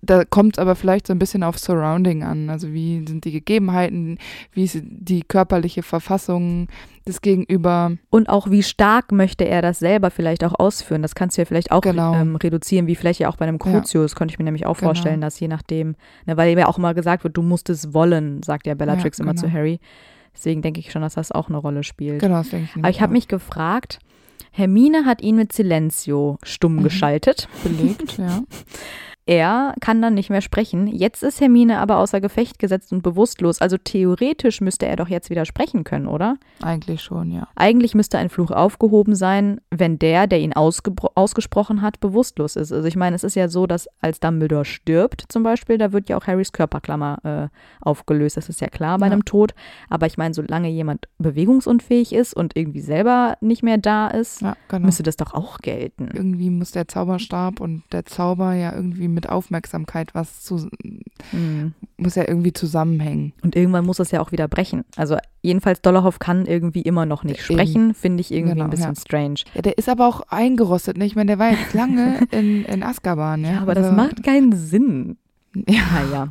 [0.00, 2.48] Da kommt es aber vielleicht so ein bisschen auf Surrounding an.
[2.50, 4.18] Also wie sind die Gegebenheiten,
[4.52, 6.68] wie ist die körperliche Verfassung
[7.06, 7.92] des Gegenüber.
[8.10, 11.02] Und auch wie stark möchte er das selber vielleicht auch ausführen.
[11.02, 12.14] Das kannst du ja vielleicht auch Genau.
[12.14, 13.72] ähm, reduzieren, wie vielleicht ja auch bei einem Ja.
[13.72, 14.88] Crucius, könnte ich mir nämlich auch Genau.
[14.90, 18.42] vorstellen, dass je nachdem, ne, weil ja auch immer gesagt wird, du musst es wollen,
[18.42, 19.42] sagt ja Bellatrix Ja, immer genau.
[19.48, 19.80] zu Harry.
[20.34, 22.20] Deswegen denke ich schon, dass das auch eine Rolle spielt.
[22.20, 22.76] Genau, das denke ich.
[22.76, 23.98] Aber ich habe mich gefragt,
[24.50, 26.82] Hermine hat ihn mit Silencio stumm Mhm.
[26.84, 27.48] geschaltet.
[27.62, 28.42] belegt, ja.
[29.24, 30.88] Er kann dann nicht mehr sprechen.
[30.88, 33.60] Jetzt ist Hermine aber außer Gefecht gesetzt und bewusstlos.
[33.60, 36.38] Also theoretisch müsste er doch jetzt wieder sprechen können, oder?
[36.60, 37.46] Eigentlich schon, ja.
[37.54, 42.72] Eigentlich müsste ein Fluch aufgehoben sein, wenn der, der ihn ausgesprochen hat, bewusstlos ist.
[42.72, 46.08] Also ich meine, es ist ja so, dass als Dumbledore stirbt zum Beispiel, da wird
[46.08, 47.48] ja auch Harrys Körperklammer äh,
[47.80, 48.36] aufgelöst.
[48.36, 49.12] Das ist ja klar bei Ja.
[49.12, 49.54] einem Tod.
[49.88, 54.56] Aber ich meine, solange jemand bewegungsunfähig ist und irgendwie selber nicht mehr da ist, Ja,
[54.68, 54.86] genau.
[54.86, 56.08] müsste das doch auch gelten.
[56.12, 60.68] irgendwie muss der Zauberstab und der Zauber ja irgendwie mit Aufmerksamkeit was zu,
[61.32, 61.74] Mhm.
[61.96, 63.32] muss ja irgendwie zusammenhängen.
[63.42, 64.84] Und irgendwann muss es ja auch wieder brechen.
[64.96, 67.54] Also jedenfalls Dollarhoff kann irgendwie immer noch nicht Eben.
[67.54, 69.00] sprechen, finde ich irgendwie Genau, ein bisschen ja.
[69.00, 69.34] strange.
[69.54, 71.08] Ja, der ist aber auch eingerostet, nicht?
[71.12, 73.52] Ich meine, der war jetzt lange in, in Azkaban, ja.
[73.52, 75.16] Ja, aber das Also, macht keinen Sinn.
[75.68, 76.28] Ja, Naja.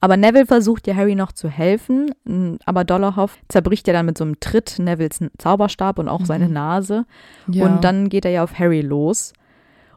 [0.00, 2.10] Aber Neville versucht ja Harry noch zu helfen,
[2.64, 6.24] aber Dollarhoff zerbricht ja dann mit so einem Tritt Nevilles Zauberstab und auch Mhm.
[6.26, 7.04] seine Nase.
[7.46, 7.66] ja.
[7.66, 9.32] Und dann geht er ja auf Harry los.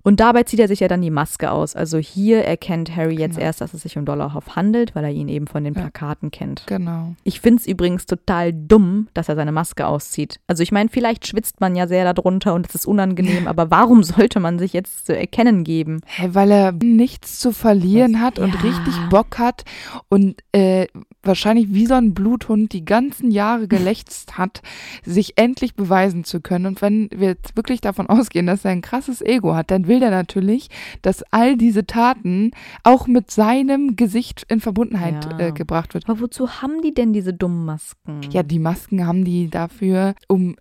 [0.05, 1.75] Und dabei zieht er sich ja dann die Maske aus.
[1.75, 3.45] Also hier erkennt Harry jetzt Genau.
[3.47, 5.81] erst, dass es sich um Dollarhoff handelt, weil er ihn eben von den Ja.
[5.81, 6.63] Plakaten kennt.
[6.67, 7.15] Genau.
[7.23, 10.39] Ich finde es übrigens total dumm, dass er seine Maske auszieht.
[10.45, 14.03] Also ich meine, vielleicht schwitzt man ja sehr darunter und es ist unangenehm, aber warum
[14.03, 16.01] sollte man sich jetzt zu erkennen geben?
[16.05, 18.61] Hä, weil er nichts zu verlieren hat und Ja.
[18.61, 19.63] richtig Bock hat
[20.07, 20.85] und äh,
[21.25, 24.61] wahrscheinlich wie so ein Bluthund die ganzen Jahre gelächzt hat,
[25.03, 26.65] sich endlich beweisen zu können.
[26.65, 30.01] Und wenn wir jetzt wirklich davon ausgehen, dass er ein krasses Ego hat, dann will
[30.01, 30.69] er natürlich,
[31.01, 32.51] dass all diese Taten
[32.83, 35.39] auch mit seinem Gesicht in Verbundenheit Ja.
[35.47, 36.07] äh, gebracht wird.
[36.09, 38.21] Aber wozu haben die denn diese dummen Masken?
[38.31, 40.55] Ja, die Masken haben die dafür, um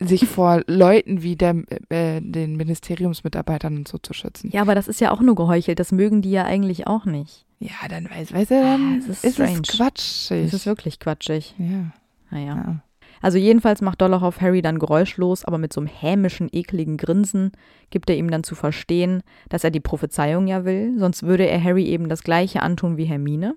[0.00, 1.56] sich vor Leuten wie der,
[1.88, 4.50] äh, den Ministeriumsmitarbeitern und so zu schützen.
[4.52, 5.78] Ja, aber das ist ja auch nur geheuchelt.
[5.80, 7.44] Das mögen die ja eigentlich auch nicht.
[7.60, 9.62] Ja, dann weiß, weiß er, dann Ah, ist, es ist es strange.
[9.62, 10.44] quatschig.
[10.44, 11.54] Das ist wirklich quatschig.
[11.58, 11.92] ja,
[12.30, 12.46] Naja.
[12.56, 12.80] ja.
[13.20, 17.50] Also jedenfalls macht Dollarhoff Harry dann geräuschlos, aber mit so einem hämischen, ekligen Grinsen
[17.90, 21.62] gibt er ihm dann zu verstehen, dass er die Prophezeiung ja will, sonst würde er
[21.62, 23.56] Harry eben das gleiche antun wie Hermine.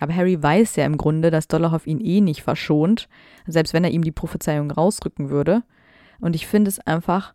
[0.00, 3.08] Aber Harry weiß ja im Grunde, dass Dollarhoff ihn eh nicht verschont,
[3.46, 5.62] selbst wenn er ihm die Prophezeiung rausrücken würde.
[6.20, 7.32] Und ich finde es einfach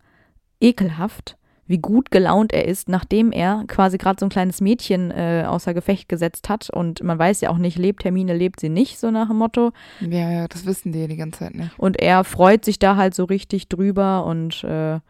[0.60, 5.45] ekelhaft, wie gut gelaunt er ist, nachdem er quasi gerade so ein kleines Mädchen äh,
[5.47, 6.69] außer Gefecht gesetzt hat.
[6.69, 9.71] Und man weiß ja auch nicht, lebt Hermine, lebt sie nicht, so nach dem Motto.
[10.02, 11.78] ja, ja, das wissen die ja die ganze Zeit nicht.
[11.80, 15.02] Und er freut sich da halt so richtig drüber und äh, Ja.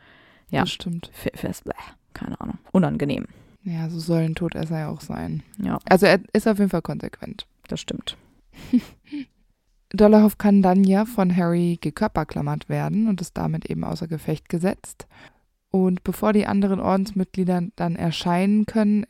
[0.62, 1.10] Das stimmt.
[2.14, 3.26] keine Ahnung, unangenehm.
[3.64, 5.44] Ja, so soll ein Todesser ja auch sein.
[5.64, 7.48] Ja, Also er ist auf jeden Fall konsequent.
[7.68, 8.18] das stimmt.
[9.94, 15.06] Dollarhoff kann dann ja von Harry gekörperklammert werden und ist damit eben außer Gefecht gesetzt.
[15.72, 19.06] Und bevor die anderen Ordensmitglieder dann erscheinen können,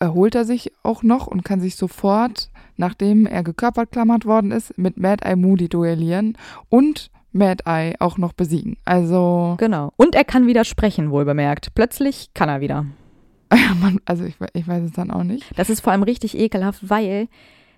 [0.00, 4.96] erholt er sich auch noch und kann sich sofort, nachdem er gekörperklammert worden ist, mit
[4.96, 6.36] Mad Eye Moody duellieren
[6.68, 8.76] und Mad Eye auch noch besiegen.
[8.84, 9.92] Also, Genau.
[9.96, 11.74] Und er kann wieder sprechen, wohl bemerkt.
[11.74, 12.84] Plötzlich kann er wieder.
[13.80, 15.56] man, also ich, ich weiß es dann auch nicht.
[15.56, 17.28] Das ist vor allem richtig ekelhaft, weil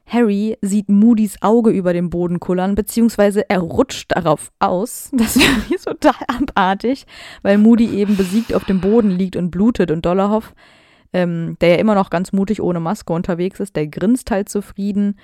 [0.07, 5.11] Harry sieht Moody's Auge über dem Boden kullern, beziehungsweise er rutscht darauf aus.
[5.25, 7.07] Das ich total abartig,
[7.43, 10.55] weil Moody eben besiegt auf dem Boden liegt und blutet und Dollarhoff,
[11.13, 15.19] ähm, der ja immer noch ganz mutig ohne Maske unterwegs ist, der grinst halt zufrieden.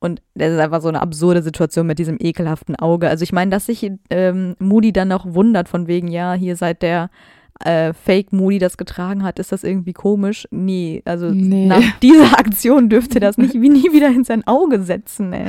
[0.00, 3.08] Und das ist einfach so eine absurde Situation mit diesem ekelhaften Auge.
[3.08, 6.82] Also ich meine, dass sich ähm, Moody dann noch wundert von wegen, ja, hier seit
[6.82, 7.08] der
[7.60, 10.46] äh, Fake Moody das getragen hat, ist das irgendwie komisch.
[10.50, 11.66] Nee, also Nee.
[11.66, 15.46] nach dieser Aktion dürfte das nicht wie nie wieder in sein Auge setzen, ey.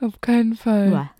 [0.00, 0.92] Auf keinen Fall.
[0.92, 1.10] Uah.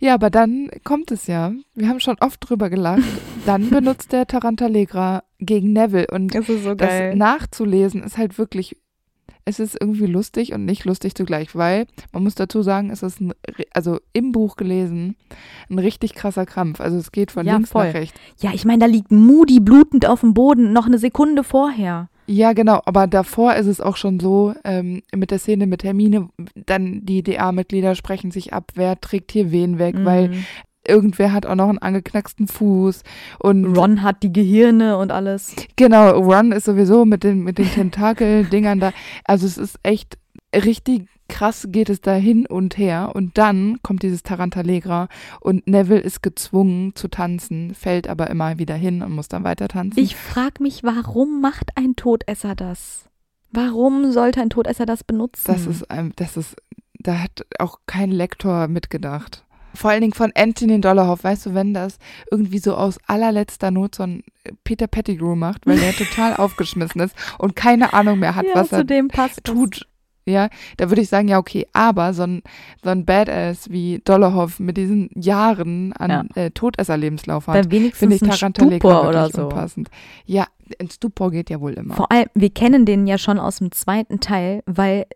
[0.00, 1.52] Ja, aber dann kommt es ja.
[1.74, 3.02] Wir haben schon oft drüber gelacht.
[3.46, 6.06] Dann benutzt der Tarantalegra gegen Neville.
[6.12, 8.76] Und Das ist so das nachzulesen ist halt wirklich,
[9.48, 13.20] es ist irgendwie lustig und nicht lustig zugleich, weil man muss dazu sagen, es ist
[13.20, 13.32] ein,
[13.72, 15.16] also im Buch gelesen,
[15.70, 16.80] ein richtig krasser Krampf.
[16.80, 17.86] Also es geht von Ja, links voll.
[17.86, 18.18] nach rechts.
[18.40, 22.08] Ja, ich meine, da liegt Moody blutend auf dem Boden, noch eine Sekunde vorher.
[22.30, 26.28] Ja, genau, aber davor ist es auch schon so, ähm, mit der Szene mit Hermine,
[26.66, 30.44] dann die DA-Mitglieder sprechen sich ab, wer trägt hier wen weg, weil Mhm.
[30.88, 33.02] Irgendwer hat auch noch einen angeknacksten Fuß
[33.38, 35.54] und Ron hat die Gehirne und alles.
[35.76, 38.92] Genau, Run ist sowieso mit den, mit den Tentakel-Dingern da.
[39.24, 40.18] Also es ist echt
[40.54, 43.10] richtig krass geht es da hin und her.
[43.14, 45.08] Und dann kommt dieses Tarantalegra
[45.40, 49.68] und Neville ist gezwungen zu tanzen, fällt aber immer wieder hin und muss dann weiter
[49.68, 50.00] tanzen.
[50.00, 53.04] Ich frage mich, warum macht ein Todesser das?
[53.52, 55.44] Warum sollte ein Todesser das benutzen?
[55.52, 56.56] das ist, ein- das ist,
[56.98, 59.44] da hat auch kein Lektor mitgedacht.
[59.74, 61.98] Vor allen Dingen von Anthony Dollarhoff, weißt du, wenn das
[62.30, 64.22] irgendwie so aus allerletzter Not so ein
[64.64, 68.72] Peter Pettigrew macht, weil der total aufgeschmissen ist und keine Ahnung mehr hat, ja, was
[68.72, 69.54] er zu dem passt das.
[69.54, 69.86] tut.
[70.28, 72.42] Ja, da würde ich sagen, ja, okay, aber so ein,
[72.84, 78.34] so ein Badass wie Dollarhoff mit diesen Jahren an äh, Todesser-Lebenslauf hat, finde wenigstens ich
[78.34, 79.44] Stupor oder so.
[79.44, 79.88] unpassend.
[80.26, 80.46] Ja,
[80.78, 81.94] ein Stupor geht ja wohl immer.
[81.94, 85.06] Vor allem, wir kennen den ja schon aus dem zweiten Teil, weil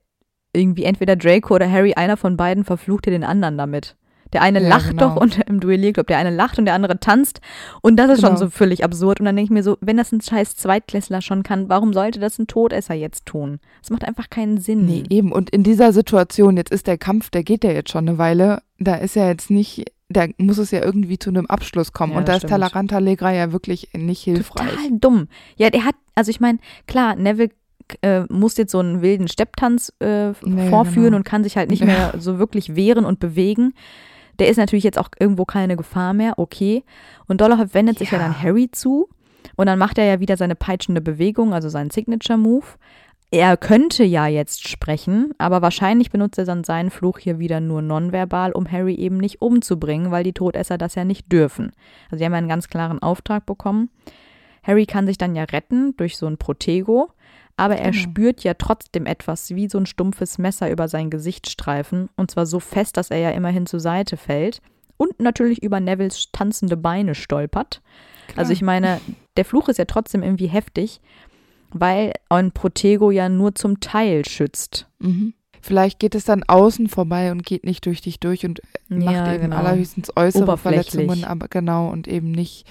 [0.55, 3.97] irgendwie entweder Draco oder Harry, einer von beiden, verflucht ja den anderen damit.
[4.33, 5.09] Der eine Ja, lacht genau.
[5.15, 7.41] doch und im Duellier, glaube der eine lacht und der andere tanzt.
[7.83, 8.41] Und das ist schon Genau.
[8.41, 9.21] so völlig absurd.
[9.21, 12.21] Und dann denke ich mir so, wenn das ein scheiß Zweitklässler schon kann, warum sollte
[12.21, 13.61] das ein Todesser jetzt tun?
[13.81, 14.87] Das macht einfach keinen Sinn.
[14.87, 15.33] Nee, eben.
[15.33, 18.63] Und in dieser Situation, jetzt ist der Kampf, der geht ja jetzt schon eine Weile,
[18.79, 22.13] da ist ja jetzt nicht, da muss es ja irgendwie zu einem Abschluss kommen.
[22.13, 22.61] Ja, und da ist stimmt.
[22.63, 24.69] Tarantalegra ja wirklich nicht hilfreich.
[24.71, 25.29] Total dumm.
[25.57, 27.51] Ja, der hat, also ich meine, klar, Neville
[28.03, 31.17] äh, muss jetzt so einen wilden Stepptanz äh, Nee, vorführen genau.
[31.19, 33.75] und kann sich halt nicht mehr so wirklich wehren und bewegen.
[34.43, 36.83] Der ist natürlich jetzt auch irgendwo keine Gefahr mehr, okay.
[37.29, 38.25] Und Dollarhoff wendet sich ja Ja.
[38.25, 39.09] dann Harry zu
[39.55, 42.67] und dann macht er ja wieder seine peitschende Bewegung, also seinen Signature-Move.
[43.31, 47.83] Er könnte ja jetzt sprechen, aber wahrscheinlich benutzt er dann seinen Fluch hier wieder nur
[47.83, 51.71] nonverbal, um Harry eben nicht umzubringen, weil die Todesser das ja nicht dürfen.
[52.11, 53.91] Also die haben ja einen ganz klaren Auftrag bekommen.
[54.65, 57.11] Harry kann sich dann ja retten durch so ein Protego,
[57.63, 58.03] aber er Genau.
[58.03, 62.47] spürt ja trotzdem etwas wie so ein stumpfes Messer über sein Gesicht streifen und zwar
[62.47, 64.61] so fest, dass er ja immerhin zur Seite fällt
[64.97, 67.81] und natürlich über Nevils tanzende Beine stolpert.
[68.37, 69.01] Also ich meine,
[69.37, 71.01] der Fluch ist ja trotzdem irgendwie heftig,
[71.71, 74.87] weil ein Protego ja nur zum Teil schützt.
[75.01, 75.35] Mhm.
[75.61, 79.33] Vielleicht geht es dann außen vorbei und geht nicht durch dich durch und macht Ja,
[79.33, 79.57] eben genau.
[79.57, 80.59] allerhöchstens äußere.
[80.59, 82.67] Verletzungen, aber genau und eben nicht,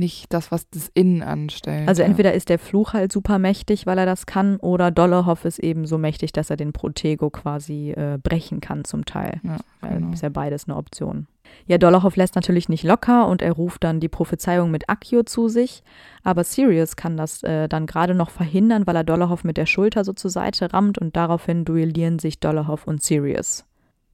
[0.00, 1.88] nicht das, was das Innen anstellt.
[1.88, 2.08] Also ja.
[2.08, 5.86] entweder ist der Fluch halt super mächtig, weil er das kann, oder Dollarhoff ist eben
[5.86, 9.40] so mächtig, dass er den Protego quasi äh, brechen kann zum Teil.
[9.44, 10.12] Ja, Weil genau.
[10.12, 11.28] Ist ja beides eine Option.
[11.66, 15.48] Ja, Dollarhoff lässt natürlich nicht locker und er ruft dann die Prophezeiung mit Accio zu
[15.48, 15.82] sich.
[16.22, 20.04] Aber Sirius kann das äh, dann gerade noch verhindern, weil er Dollarhoff mit der Schulter
[20.04, 23.64] so zur Seite rammt und daraufhin duellieren sich Dollarhoff und Sirius.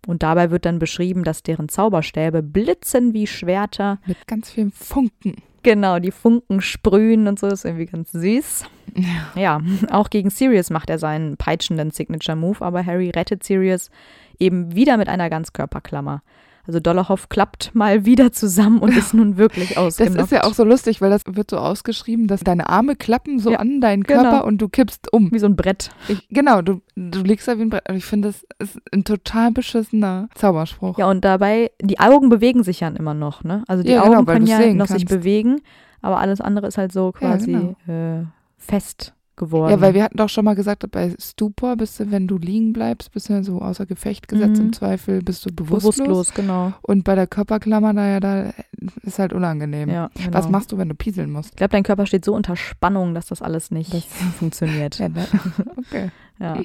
[0.07, 3.99] Und dabei wird dann beschrieben, dass deren Zauberstäbe blitzen wie Schwerter.
[4.07, 5.37] Mit ganz vielen Funken.
[5.67, 8.67] Genau, die Funken sprühen und so, ist irgendwie ganz süß.
[9.35, 9.61] Ja.
[9.91, 13.91] Auch gegen Sirius macht er seinen peitschenden Signature-Move, aber Harry rettet Sirius
[14.39, 16.23] eben wieder mit einer Ganzkörperklammer.
[16.67, 20.21] Also Dollarhoff klappt mal wieder zusammen und ist nun wirklich Das ausgenockt.
[20.21, 23.51] ist ja auch so lustig, weil das wird so ausgeschrieben, dass deine Arme klappen so
[23.53, 24.23] Ja, an deinen genau.
[24.23, 25.31] Körper und du kippst um.
[25.33, 25.91] wie so ein Brett.
[26.09, 27.89] Ich, genau, du, du liegst da wie ein Brett.
[27.89, 30.99] Und ich finde, das ist ein total beschissener Zauberspruch.
[30.99, 33.63] Ja, und dabei, die Augen bewegen sich ja immer noch, ne?
[33.69, 35.09] Also die Ja, genau, Augen weil können ja noch sich kannst.
[35.09, 35.61] bewegen,
[36.03, 37.77] aber alles andere ist halt so quasi genau.
[37.89, 38.25] äh,
[38.59, 39.71] fest geworden.
[39.71, 42.73] Ja, weil wir hatten doch schon mal gesagt, bei Stupor bist du, wenn du liegen
[42.73, 44.61] bleibst, bist du ja so außer Gefecht gesetzt.
[44.61, 44.67] Mhm.
[44.67, 45.97] Im Zweifel bist du bewusstlos.
[45.97, 46.73] bewusstlos, genau.
[46.83, 48.53] Und bei der Körperklammer, da ja, da
[49.03, 49.89] ist halt unangenehm.
[49.89, 50.33] Ja, genau.
[50.33, 51.51] Was machst du, wenn du pieseln musst?
[51.51, 54.05] Ich glaube, dein Körper steht so unter Spannung, dass das alles nicht Das-
[54.39, 54.99] funktioniert.
[54.99, 55.27] Ja, ne?
[55.79, 56.11] okay.
[56.39, 56.59] Ja.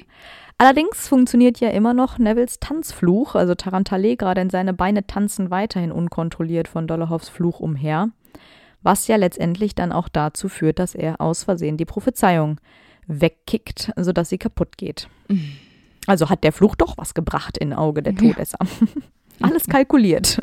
[0.58, 6.68] Allerdings funktioniert ja immer noch Nevils Tanzfluch, also Tarantalegra, denn seine Beine tanzen weiterhin unkontrolliert
[6.68, 8.10] von Dollarhoffs Fluch umher,
[8.82, 12.60] was ja letztendlich dann auch dazu führt, dass er aus Versehen die Prophezeiung
[13.06, 15.08] wegkickt, sodass sie kaputt geht.
[16.06, 18.18] Also hat der Fluch doch was gebracht in Auge der Ja.
[18.20, 18.58] Todesser.
[19.40, 20.38] Alles kalkuliert.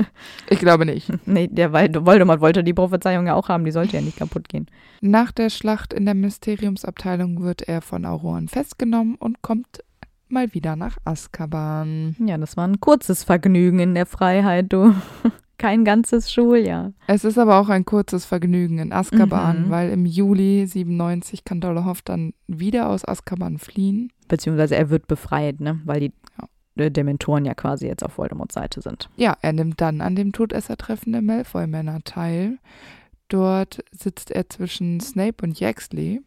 [0.50, 1.10] Ich glaube nicht.
[1.26, 4.68] Nee, der Voldemort wollte die Prophezeiung ja auch haben, die sollte ja nicht kaputt gehen.
[5.02, 9.84] Nach der Schlacht in der Mysteriumsabteilung wird er von Auroren festgenommen und kommt
[10.28, 12.16] mal wieder nach Azkaban.
[12.20, 14.94] Ja, das war ein kurzes Vergnügen in der Freiheit, du.
[15.60, 16.94] Kein ganzes Schuljahr.
[17.06, 19.70] Es ist aber auch ein kurzes Vergnügen in Azkaban, Mhm.
[19.70, 24.12] weil im Juli 97 kann Dollarhoff dann wieder aus Azkaban fliehen.
[24.28, 25.80] Beziehungsweise er wird befreit, ne?
[25.86, 26.14] Weil die
[26.78, 26.86] Ja.
[26.86, 29.10] äh, Dementoren ja quasi jetzt auf Voldemorts Seite sind.
[29.18, 32.58] Ja, er nimmt dann an dem Todessertreffen der Malfoy-Männer teil.
[33.28, 36.22] Dort sitzt er zwischen Snape und Yaxley,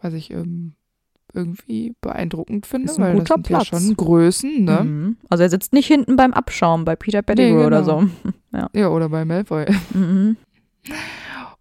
[0.00, 0.74] was ich ähm,
[1.34, 3.70] irgendwie beeindruckend finde, Ist ein weil guter das sind Platz.
[3.70, 4.80] ja schon Größen, ne?
[4.84, 5.16] Mhm.
[5.28, 8.04] Also er sitzt nicht hinten beim Abschaum bei Peter Pettigrew oder so.
[8.52, 8.66] genau.
[8.72, 9.66] Ja, oder bei Malfoy.
[9.94, 10.36] Mhm.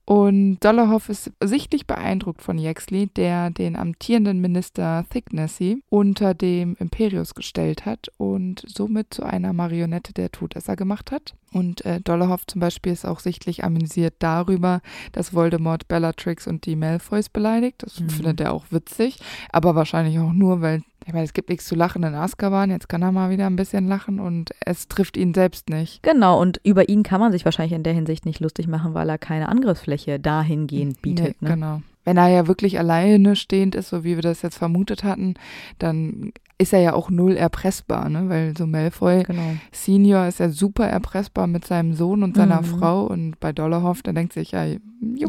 [0.10, 7.36] Und Dollarhoff ist sichtlich beeindruckt von Yaxley, der den amtierenden Minister Thicknessy unter dem Imperius
[7.36, 11.34] gestellt hat und somit zu einer Marionette der Todesser gemacht hat.
[11.52, 14.80] Und äh, Dollarhoff zum Beispiel ist auch sichtlich amüsiert darüber,
[15.12, 17.84] dass Voldemort Bellatrix und die Malfoys beleidigt.
[17.84, 18.10] Das Mhm.
[18.10, 19.20] findet er auch witzig,
[19.52, 22.70] aber wahrscheinlich auch nur, weil ich meine, es gibt nichts zu lachen in Azkaban.
[22.70, 26.04] Jetzt kann er mal wieder ein bisschen lachen und es trifft ihn selbst nicht.
[26.04, 29.08] Genau, und über ihn kann man sich wahrscheinlich in der Hinsicht nicht lustig machen, weil
[29.10, 31.41] er keine Angriffsfläche dahingehend bietet.
[31.41, 31.54] Nee, ne?
[31.56, 31.82] Genau.
[32.04, 35.36] Wenn er ja wirklich alleine stehend ist, so wie wir das jetzt vermutet hatten,
[35.80, 38.28] dann ist er ja auch null erpressbar, ne?
[38.30, 39.56] Weil so Malfoy genau.
[39.72, 42.65] Senior ist ja super erpressbar mit seinem Sohn und seiner Mhm.
[42.65, 44.82] Frau und bei Dollarhoff, der denkt sich, ja, juckt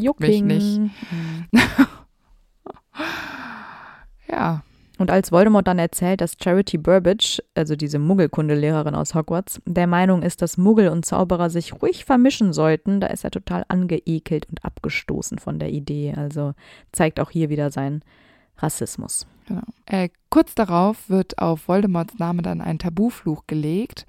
[0.03, 0.45] Jucking.
[0.47, 0.79] mich nicht.
[0.79, 0.89] Mhm.
[4.31, 4.61] Ja,
[4.99, 10.21] Und als Voldemort dann erzählt, dass Charity Burbage, also diese Muggelkundelehrerin aus Hogwarts, der Meinung
[10.21, 14.63] ist, dass Muggel und Zauberer sich ruhig vermischen sollten, da ist er total angeekelt und
[14.63, 16.13] abgestoßen von der Idee.
[16.17, 16.53] Also
[16.91, 18.03] zeigt auch hier wieder seinen
[18.57, 19.25] Rassismus.
[19.47, 19.61] genau.
[19.85, 24.05] Äh, kurz darauf wird auf Voldemorts Name dann ein Tabufluch gelegt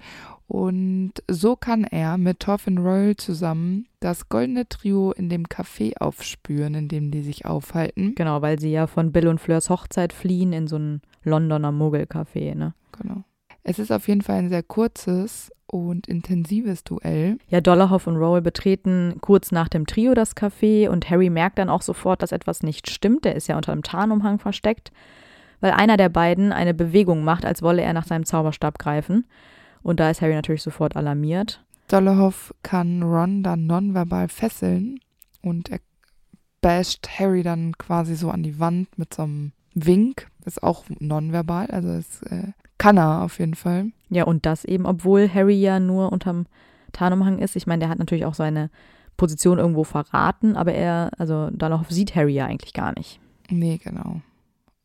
[0.51, 6.75] und so kann er mit Torfin Royal zusammen das goldene Trio in dem Café aufspüren,
[6.75, 8.15] in dem die sich aufhalten.
[8.15, 12.53] Genau, weil sie ja von Bill und Fleurs Hochzeit fliehen in so ein Londoner Muggelcafé,
[12.53, 12.73] ne?
[13.01, 13.23] Genau.
[13.63, 17.37] Es ist auf jeden Fall ein sehr kurzes und intensives Duell.
[17.47, 21.69] Ja, Dollarhoff und Rowell betreten kurz nach dem Trio das Café und Harry merkt dann
[21.69, 23.23] auch sofort, dass etwas nicht stimmt.
[23.23, 24.91] Der ist ja unter einem Tarnumhang versteckt,
[25.61, 29.23] weil einer der beiden eine Bewegung macht, als wolle er nach seinem Zauberstab greifen.
[29.83, 31.63] Und da ist Harry natürlich sofort alarmiert.
[31.87, 34.99] Dollarhoff kann Ron dann nonverbal fesseln
[35.41, 35.79] und er
[36.61, 40.27] basht Harry dann quasi so an die Wand mit so einem Wink.
[40.45, 43.91] Ist auch nonverbal, also das äh, kann er auf jeden Fall.
[44.09, 46.45] Ja, und das eben, obwohl Harry ja nur unterm
[46.91, 47.55] Tarnumhang ist.
[47.55, 48.69] Ich meine, der hat natürlich auch seine
[49.17, 53.19] Position irgendwo verraten, aber er, also Dolohov sieht Harry ja eigentlich gar nicht.
[53.49, 54.21] Nee, genau.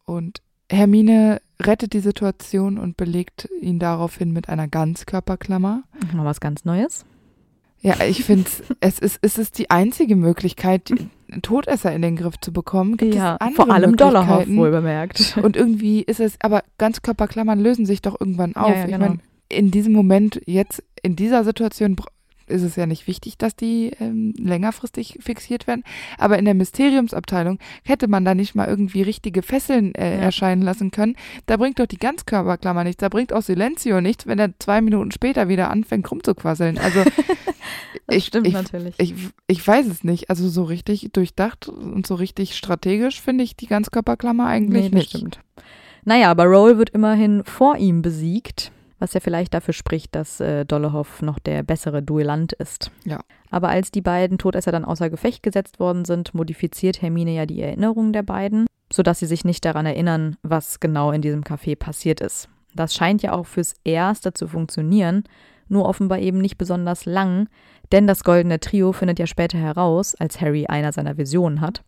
[0.05, 5.85] Und Hermine rettet die Situation und belegt ihn daraufhin mit einer Ganzkörperklammer.
[6.15, 7.05] Mal was ganz Neues.
[7.81, 8.49] Ja, ich finde,
[8.81, 10.93] es ist, es ist die einzige Möglichkeit,
[11.43, 12.97] Todesser in den Griff zu bekommen.
[12.97, 15.37] Gibt ja, vor allem Dollarhoff wohl bemerkt.
[15.43, 18.71] Und irgendwie ist es, aber Ganzkörperklammern lösen sich doch irgendwann auf.
[18.71, 18.99] ja, Ich genau.
[18.99, 21.97] meine, in diesem Moment, jetzt in dieser Situation
[22.49, 25.83] ist es ja nicht wichtig, dass die ähm, längerfristig fixiert werden.
[26.19, 30.23] Aber in der Mysteriumsabteilung hätte man da nicht mal irgendwie richtige Fesseln äh, Ja.
[30.23, 31.17] erscheinen lassen können.
[31.47, 33.01] Da bringt doch die Ganzkörperklammer nichts.
[33.01, 36.79] Da bringt auch Silencio nichts, wenn er zwei Minuten später wieder anfängt rumzuquasseln.
[36.79, 37.03] Also
[38.09, 38.95] ich, stimmt ich, natürlich.
[38.99, 39.15] ich,
[39.47, 40.31] ich weiß es nicht.
[40.31, 45.11] Also so richtig durchdacht und so richtig strategisch finde ich die Ganzkörperklammer eigentlich nee, nicht.
[45.11, 45.41] stimmt.
[46.05, 50.65] Naja, aber Roll wird immerhin vor ihm besiegt, was ja vielleicht dafür spricht, dass äh,
[50.65, 52.91] Dolohov noch der bessere Duellant ist.
[53.05, 53.21] Ja.
[53.51, 57.61] Aber als die beiden Todesser dann außer Gefecht gesetzt worden sind, modifiziert Hermine ja die
[57.61, 62.21] Erinnerungen der beiden, sodass sie sich nicht daran erinnern, was genau in diesem Café passiert
[62.21, 62.49] ist.
[62.75, 65.25] Das scheint ja auch fürs Erste zu funktionieren,
[65.69, 67.49] nur offenbar eben nicht besonders lang,
[67.93, 71.83] denn das goldene Trio findet ja später heraus, als Harry einer seiner Visionen hat,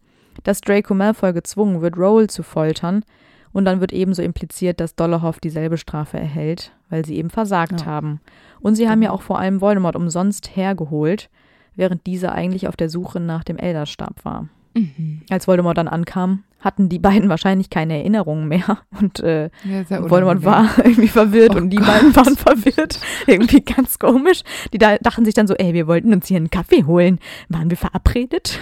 [0.44, 3.04] dass Draco Malfoy gezwungen wird, Roll zu foltern,
[3.52, 7.86] und dann wird ebenso impliziert, dass Dolohov dieselbe Strafe erhält, weil sie eben versagt Ja.
[7.86, 8.20] haben.
[8.60, 9.18] Und sie haben ja Genau.
[9.20, 11.30] auch vor allem Voldemort umsonst hergeholt,
[11.76, 14.48] während dieser eigentlich auf der Suche nach dem Elderstab war.
[14.74, 15.22] Mhm.
[15.30, 20.44] Als Voldemort dann ankam, hatten die beiden wahrscheinlich keine Erinnerungen mehr und äh, Ja, Voldemort
[20.44, 21.86] war irgendwie verwirrt Oh und die Gott.
[21.86, 23.00] beiden waren verwirrt.
[23.26, 24.42] irgendwie ganz komisch.
[24.72, 27.18] Die da dachten sich dann so, ey, wir wollten uns hier einen Kaffee holen.
[27.48, 28.58] Waren wir verabredet?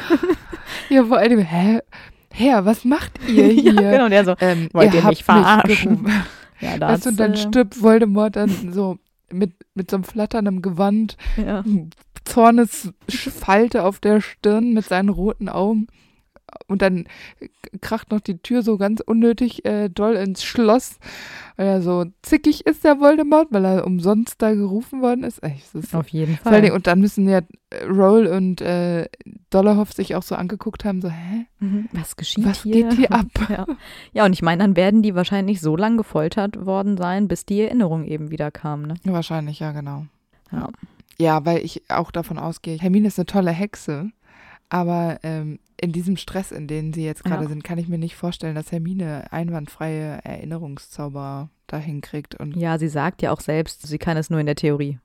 [0.91, 1.81] Ja, vor allem, hä?
[2.33, 3.73] Herr, was macht ihr hier?
[3.73, 4.05] ja, genau.
[4.05, 6.05] Und der so, ähm, Wollt ihr habt mich verarschen?
[6.05, 6.23] gerufen.
[6.61, 8.99] Ja, da Weißt du, und dann äh, stirbt Voldemort dann so
[9.31, 11.65] mit, mit so einem flatternden Gewand, ja.
[12.25, 15.87] Zornesfalte auf der Stirn mit seinen roten Augen.
[16.67, 17.05] Und dann
[17.81, 20.99] kracht noch die Tür so ganz unnötig äh, doll ins Schloss,
[21.57, 25.43] weil er so zickig ist, der Voldemort, weil er umsonst da gerufen worden ist.
[25.43, 26.71] Echt, das ist Auf jeden Fall.
[26.71, 27.41] Und dann müssen ja
[27.71, 29.09] äh, Roll und äh,
[29.51, 31.47] Dollarhoff sich auch so angeguckt haben, so, hä?
[31.61, 31.89] Mhm.
[31.93, 32.73] Was geschieht Was hier?
[32.73, 33.27] geht hier ab?
[33.49, 33.65] Ja.
[34.13, 37.61] ja, und ich meine, dann werden die wahrscheinlich so lang gefoltert worden sein, bis die
[37.61, 38.83] Erinnerung eben wieder kam.
[38.83, 38.95] Ne?
[39.05, 40.07] Wahrscheinlich, ja, genau.
[40.51, 40.69] Ja.
[41.19, 44.11] Ja, weil ich auch davon ausgehe, Hermine ist eine tolle Hexe,
[44.69, 47.49] aber ähm, in diesem Stress, in dem sie jetzt gerade Ja.
[47.49, 52.35] sind, kann ich mir nicht vorstellen, dass Hermine einwandfreie Erinnerungszauber dahin kriegt.
[52.35, 54.99] Und ja, sie sagt ja auch selbst, sie kann es nur in der Theorie.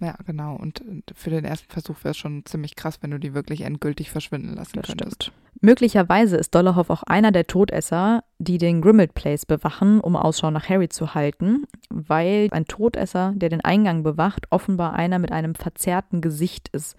[0.00, 0.54] ja, genau.
[0.56, 0.82] Und
[1.14, 4.54] für den ersten Versuch wäre es schon ziemlich krass, wenn du die wirklich endgültig verschwinden
[4.54, 5.24] lassen Das könntest.
[5.24, 5.36] stimmt.
[5.60, 10.68] Möglicherweise ist Dollarhoff auch einer der Todesser, die den Grimmauld Place bewachen, um Ausschau nach
[10.68, 16.20] Harry zu halten, weil ein Todesser, der den Eingang bewacht, offenbar einer mit einem verzerrten
[16.20, 16.96] Gesicht ist.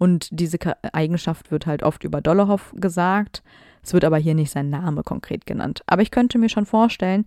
[0.00, 0.58] Und diese
[0.94, 3.42] Eigenschaft wird halt oft über Dollarhoff gesagt.
[3.82, 5.82] Es wird aber hier nicht sein Name konkret genannt.
[5.84, 7.26] Aber ich könnte mir schon vorstellen,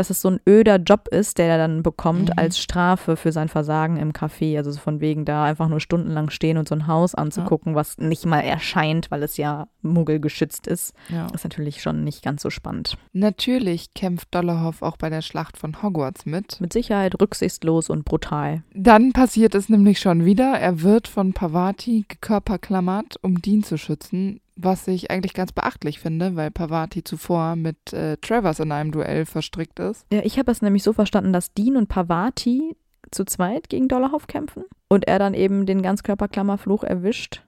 [0.00, 2.34] dass es so ein öder Job ist, der er dann bekommt Mhm.
[2.36, 4.56] als Strafe für sein Versagen im Café.
[4.56, 7.98] Also so von wegen da einfach nur stundenlang stehen und so ein Haus anzugucken, was
[7.98, 10.94] nicht mal erscheint, weil es ja muggelgeschützt ist.
[11.10, 11.26] Ja.
[11.34, 12.96] ist natürlich schon nicht ganz so spannend.
[13.12, 16.60] Natürlich kämpft Dollarhoff auch bei der Schlacht von Hogwarts mit.
[16.60, 18.62] Mit Sicherheit rücksichtslos und brutal.
[18.74, 20.58] Dann passiert es nämlich schon wieder.
[20.58, 26.36] Er wird von Pavati gekörperklammert, um Dean zu schützen, was ich eigentlich ganz beachtlich finde,
[26.36, 30.06] weil Pavati zuvor mit äh, Travers in einem Duell verstrickt ist.
[30.12, 32.76] Ja, ich habe es nämlich so verstanden, dass Dean und Pavati
[33.10, 37.42] zu zweit gegen Dollarhoff kämpfen und er dann eben den Ganzkörperklammerfluch erwischt.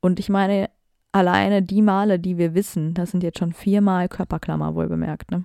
[0.00, 0.70] Und ich meine,
[1.12, 5.44] alleine die Male, die wir wissen, das sind jetzt schon viermal Körperklammer wohl bemerkt, ne?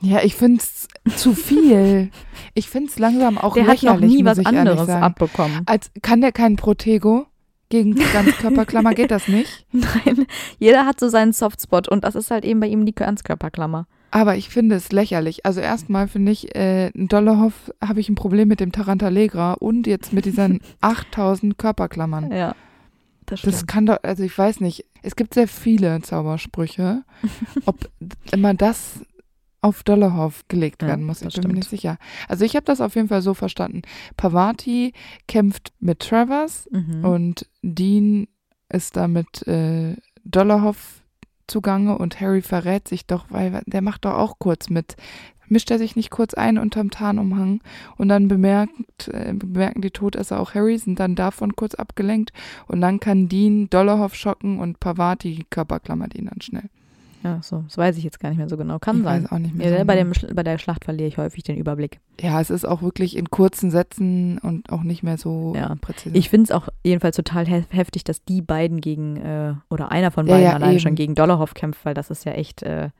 [0.00, 2.10] Ja, ich find's zu viel.
[2.54, 5.62] Ich find's langsam auch Der hat lächerlich, noch nie was anderes abbekommen.
[5.64, 7.26] Als kann der keinen Protego
[7.72, 9.64] gegen Ganzkörperklammer geht das nicht.
[9.72, 10.26] Nein,
[10.58, 13.86] jeder hat so seinen Softspot und das ist halt eben bei ihm die Ganzkörperklammer.
[14.10, 15.46] Aber ich finde es lächerlich.
[15.46, 19.86] Also erstmal finde ich, äh, in Dollarhoff habe ich ein Problem mit dem Tarantalegra und
[19.86, 22.30] jetzt mit diesen 8000 Körperklammern.
[22.30, 22.54] Ja,
[23.24, 24.84] das Das kann doch, also ich weiß nicht.
[25.02, 27.04] Es gibt sehr viele Zaubersprüche.
[27.64, 27.88] Ob
[28.32, 29.00] immer das
[29.62, 31.56] auf Dollarhoff gelegt Ja, werden muss, ich das bin mir stimmt.
[31.56, 31.96] nicht sicher.
[32.28, 33.82] Also ich habe das auf jeden Fall so verstanden.
[34.16, 34.92] Pavati
[35.28, 37.04] kämpft mit Travers Mhm.
[37.04, 38.26] und Dean
[38.68, 41.00] ist da mit äh, Dollarhoff
[41.46, 44.96] zugange und Harry verrät sich doch, weil der macht doch auch kurz mit.
[45.48, 47.60] Mischt er sich nicht kurz ein unterm Tarnumhang
[47.98, 52.32] und dann bemerkt, äh, bemerken die Todesser auch Harry, sind dann davon kurz abgelenkt
[52.68, 56.70] und dann kann Dean Dollarhoff schocken und Pavati körperklammert ihn dann schnell.
[57.22, 58.78] Ja, so, das weiß ich jetzt gar nicht mehr so genau.
[58.78, 59.24] Kann ich sein.
[59.24, 59.70] weiß auch nicht mehr.
[59.70, 60.12] Ja, so bei, genau.
[60.12, 62.00] dem, bei der Schlacht verliere ich häufig den Überblick.
[62.20, 65.74] ja, es ist auch wirklich in kurzen Sätzen und auch nicht mehr so Ja.
[65.80, 66.16] präzise.
[66.16, 70.10] Ich finde es auch jedenfalls total hef heftig, dass die beiden gegen, äh, oder einer
[70.10, 70.80] von Ja, beiden ja, allein eben.
[70.80, 72.90] schon gegen Dollarhoff kämpft, weil das ist ja echt, äh,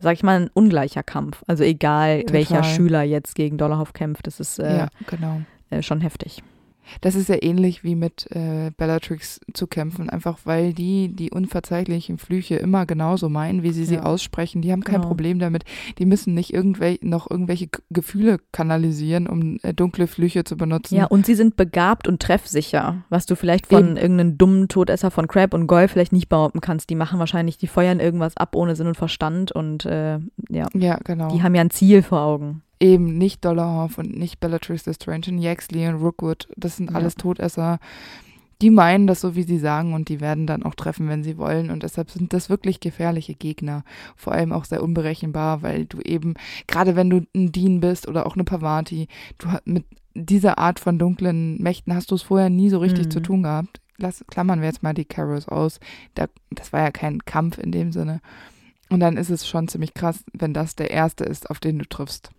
[0.00, 1.42] sag ich mal, ein ungleicher Kampf.
[1.46, 2.34] Also egal, Total.
[2.34, 5.40] welcher Schüler jetzt gegen Dollarhoff kämpft, das ist äh, ja, genau.
[5.70, 6.42] äh, schon heftig.
[7.00, 12.18] Das ist ja ähnlich wie mit äh, Bellatrix zu kämpfen, einfach weil die die unverzeihlichen
[12.18, 14.02] Flüche immer genauso meinen, wie sie sie Ja.
[14.04, 14.62] aussprechen.
[14.62, 15.08] Die haben kein Genau.
[15.08, 15.64] Problem damit.
[15.98, 20.96] Die müssen nicht irgendwel noch irgendwelche Gefühle kanalisieren, um äh, dunkle Flüche zu benutzen.
[20.96, 23.96] Ja, und sie sind begabt und treffsicher, was du vielleicht von Eben.
[23.96, 26.90] irgendeinem dummen Todesser von Crab und Goyle vielleicht nicht behaupten kannst.
[26.90, 30.18] Die machen wahrscheinlich, die feuern irgendwas ab ohne Sinn und Verstand und äh,
[30.50, 31.28] ja, ja genau.
[31.28, 32.62] die haben ja ein Ziel vor Augen.
[32.84, 36.48] Eben nicht Dollarhoff und nicht Bellatrix Lestrange und Yaxley und Rookwood.
[36.56, 36.96] Das sind Ja.
[36.96, 37.78] alles Todesser.
[38.62, 41.38] Die meinen das so, wie sie sagen und die werden dann auch treffen, wenn sie
[41.38, 41.70] wollen.
[41.70, 43.84] Und deshalb sind das wirklich gefährliche Gegner.
[44.16, 46.34] Vor allem auch sehr unberechenbar, weil du eben,
[46.66, 49.08] gerade wenn du ein Dean bist oder auch eine Pavati,
[49.38, 53.10] du mit dieser Art von dunklen Mächten hast du es vorher nie so richtig Mhm.
[53.10, 53.80] zu tun gehabt.
[53.96, 55.80] Lass, klammern wir jetzt mal die Carrows aus.
[56.14, 58.20] Da, das war ja kein Kampf in dem Sinne.
[58.90, 61.86] Und dann ist es schon ziemlich krass, wenn das der erste ist, auf den du
[61.88, 62.30] triffst.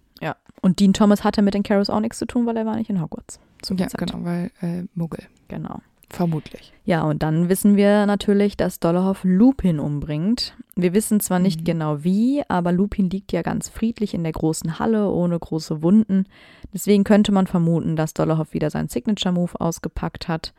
[0.62, 2.89] Und Dean Thomas hatte mit den Carrows auch nichts zu tun, weil er war nicht
[2.89, 3.39] in Hogwarts.
[3.70, 3.97] Ja, Zeit.
[3.97, 5.24] genau, weil äh, Muggel.
[5.47, 5.80] genau.
[6.12, 6.72] Vermutlich.
[6.86, 10.56] Ja, und dann wissen wir natürlich, dass Dollarhoff Lupin umbringt.
[10.76, 11.66] Wir wissen zwar nicht Mhm.
[11.66, 16.26] genau wie, aber Lupin liegt ja ganz friedlich in der großen Halle ohne große Wunden.
[16.74, 20.53] Deswegen könnte man vermuten, dass Dollarhoff wieder seinen Signature-Move ausgepackt hat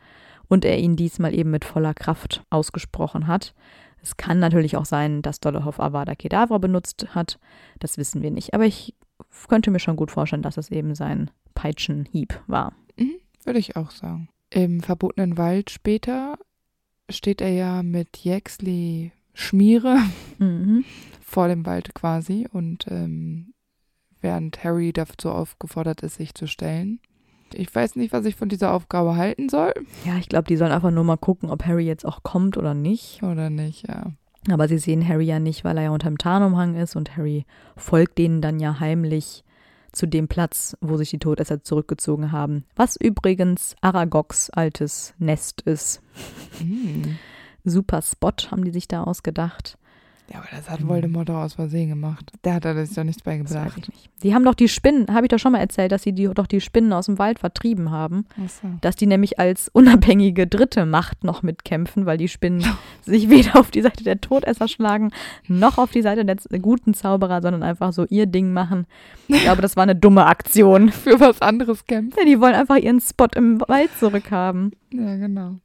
[0.49, 3.53] und er ihn diesmal eben mit voller Kraft ausgesprochen hat.
[4.03, 7.39] Es kann natürlich auch sein, dass Dollarhoff Avada Kedavra benutzt hat.
[7.79, 8.53] Das wissen wir nicht.
[8.53, 8.93] Aber ich
[9.47, 12.73] könnte mir schon gut vorstellen, dass es eben sein Peitschenhieb war.
[13.43, 14.27] Würde ich auch sagen.
[14.49, 16.37] Im verbotenen Wald später
[17.09, 19.99] steht er ja mit Yaxley Schmiere
[20.39, 20.83] Mhm.
[21.21, 23.53] vor dem Wald quasi und ähm,
[24.19, 26.99] während Harry dazu aufgefordert ist, sich zu stellen.
[27.53, 29.73] Ich weiß nicht, was ich von dieser Aufgabe halten soll
[30.05, 32.73] Ja, ich glaube, die sollen einfach nur mal gucken, ob Harry jetzt auch kommt oder
[32.73, 33.23] nicht.
[33.23, 34.11] oder nicht, ja.
[34.49, 37.45] Aber sie sehen Harry ja nicht, weil er ja unterm Tarnumhang ist und Harry
[37.75, 39.43] folgt denen dann ja heimlich
[39.91, 42.65] zu dem Platz, wo sich die Todesser zurückgezogen haben.
[42.75, 46.01] Was übrigens Aragogs altes Nest ist.
[46.59, 47.17] Mhm.
[47.63, 49.77] Super Spot haben die sich da ausgedacht.
[50.31, 52.31] Ja, aber das hat Voldemort doch aus Versehen gemacht.
[52.43, 54.09] Der hat da sich doch nichts bei Das ich nicht.
[54.23, 56.47] Die haben doch die Spinnen, habe ich doch schon mal erzählt, dass sie die, doch
[56.47, 58.25] die Spinnen aus dem Wald vertrieben haben.
[58.43, 58.67] Achso.
[58.81, 62.65] Dass die nämlich als unabhängige dritte Macht noch mitkämpfen, weil die Spinnen
[63.01, 65.11] sich weder auf die Seite der Todesser schlagen,
[65.47, 68.85] noch auf die Seite der guten Zauberer, sondern einfach so ihr Ding machen.
[69.27, 70.91] Ich glaube, das war eine dumme Aktion.
[70.91, 72.19] Für was anderes kämpfen.
[72.19, 74.71] Ja, die wollen einfach ihren Spot im Wald zurückhaben.
[74.91, 75.57] Ja, genau.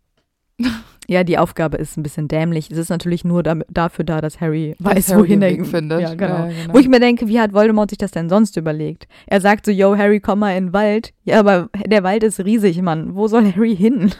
[1.08, 2.70] Ja, die Aufgabe ist ein bisschen dämlich.
[2.70, 5.66] Es ist natürlich nur damit, dafür da, dass Harry Dass weiß, Harry wohin er Weg
[5.66, 6.00] findet.
[6.00, 6.46] Ja, genau.
[6.46, 6.74] Ja, genau.
[6.74, 9.08] Wo ich mir denke, wie hat Voldemort sich das denn sonst überlegt?
[9.26, 11.12] Er sagt so, yo, Harry, komm mal in den Wald.
[11.24, 13.14] Ja, aber der Wald ist riesig, Mann.
[13.14, 14.12] Wo soll Harry hin?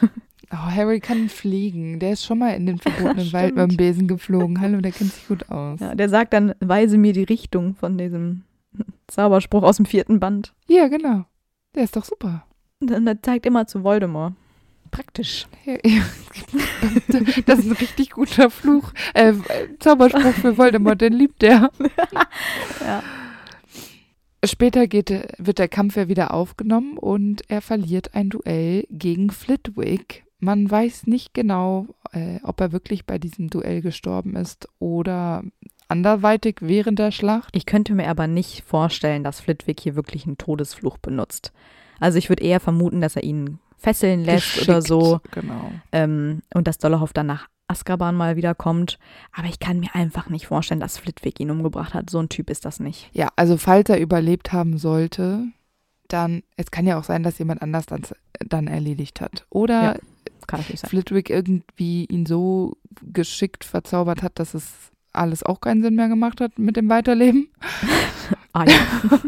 [0.51, 1.99] Oh, Harry kann fliegen.
[1.99, 4.61] Der ist schon mal in den verbotenen Wald mit dem Besen geflogen.
[4.61, 5.79] Hallo, der kennt sich gut aus.
[5.79, 8.43] Ja, der sagt dann, weise mir die Richtung von diesem
[9.07, 10.53] Zauberspruch aus dem vierten Band.
[10.67, 11.25] Ja, genau.
[11.75, 12.45] Der ist doch super.
[12.79, 14.35] Und dann der zeigt immer zu Voldemort.
[14.93, 15.47] Praktisch.
[17.45, 18.91] Das ist ein richtig guter Fluch.
[19.13, 19.33] Äh,
[19.79, 21.71] Zauberspruch für Voldemort, den liebt der.
[22.81, 23.01] Ja.
[24.45, 30.25] Später geht, wird der Kampf ja wieder aufgenommen und er verliert ein Duell gegen Flitwick.
[30.39, 35.43] Man weiß nicht genau, äh, ob er wirklich bei diesem Duell gestorben ist oder
[35.87, 37.55] anderweitig während der Schlacht.
[37.55, 41.53] Ich könnte mir aber nicht vorstellen, dass Flitwick hier wirklich einen Todesfluch benutzt.
[41.99, 45.71] Also ich würde eher vermuten, dass er ihn fesseln lässt oder Geschickt, so Genau.
[45.91, 48.97] ähm, und dass Dollarhoff dann nach Azkaban mal wiederkommt.
[49.31, 52.09] Aber ich kann mir einfach nicht vorstellen, dass Flitwick ihn umgebracht hat.
[52.09, 53.09] So ein Typ ist das nicht.
[53.13, 55.43] Ja, also falls er überlebt haben sollte,
[56.07, 59.45] dann, es kann ja auch sein, dass jemand anders das dann erledigt hat.
[59.49, 59.99] Oder Ja.
[60.85, 64.67] Flitwick irgendwie ihn so geschickt verzaubert hat, dass es
[65.13, 67.47] alles auch keinen Sinn mehr gemacht hat mit dem Weiterleben.
[68.55, 68.75] Ah ja.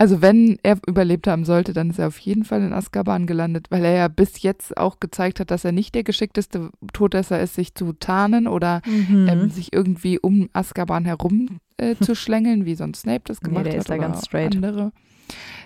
[0.00, 3.66] Also wenn er überlebt haben sollte, dann ist er auf jeden Fall in Azkaban gelandet,
[3.68, 7.54] weil er ja bis jetzt auch gezeigt hat, dass er nicht der geschickteste Todesser ist,
[7.54, 9.28] sich zu tarnen oder Mhm.
[9.28, 13.66] ähm, sich irgendwie um Azkaban herum äh, zu schlängeln, wie sonst Snape das Nee, gemacht
[13.66, 14.54] der hat ist da oder ganz straight.
[14.56, 14.92] andere.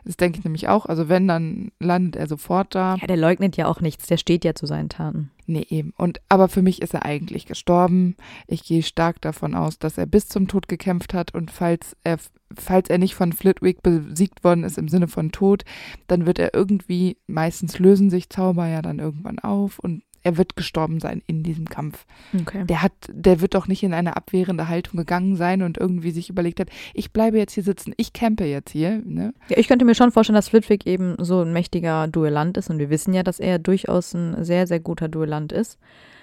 [0.04, 0.84] Das denke ich nämlich auch.
[0.84, 2.96] Also wenn, dann landet er sofort da.
[3.00, 4.06] ja, der leugnet ja auch nichts.
[4.06, 5.30] Der steht ja zu seinen Taten.
[5.46, 5.94] Nee, eben.
[5.96, 8.16] Und aber für mich ist er eigentlich gestorben.
[8.46, 12.18] Ich gehe stark davon aus, dass er bis zum Tod gekämpft hat und falls er
[12.56, 15.64] falls er nicht von Flitwick besiegt worden ist im Sinne von Tod,
[16.06, 20.56] dann wird er irgendwie meistens lösen sich Zauber ja dann irgendwann auf und Er wird
[20.56, 22.06] gestorben sein in diesem Kampf.
[22.38, 22.64] Okay.
[22.64, 26.30] Der hat, der wird doch nicht in eine abwehrende Haltung gegangen sein und irgendwie sich
[26.30, 29.02] überlegt hat, ich bleibe jetzt hier sitzen, ich campe jetzt hier.
[29.04, 29.34] Ne?
[29.48, 32.78] Ja, ich könnte mir schon vorstellen, dass Flitwick eben so ein mächtiger Duellant ist und
[32.78, 35.78] wir wissen ja, dass er durchaus ein sehr, sehr guter Duellant ist,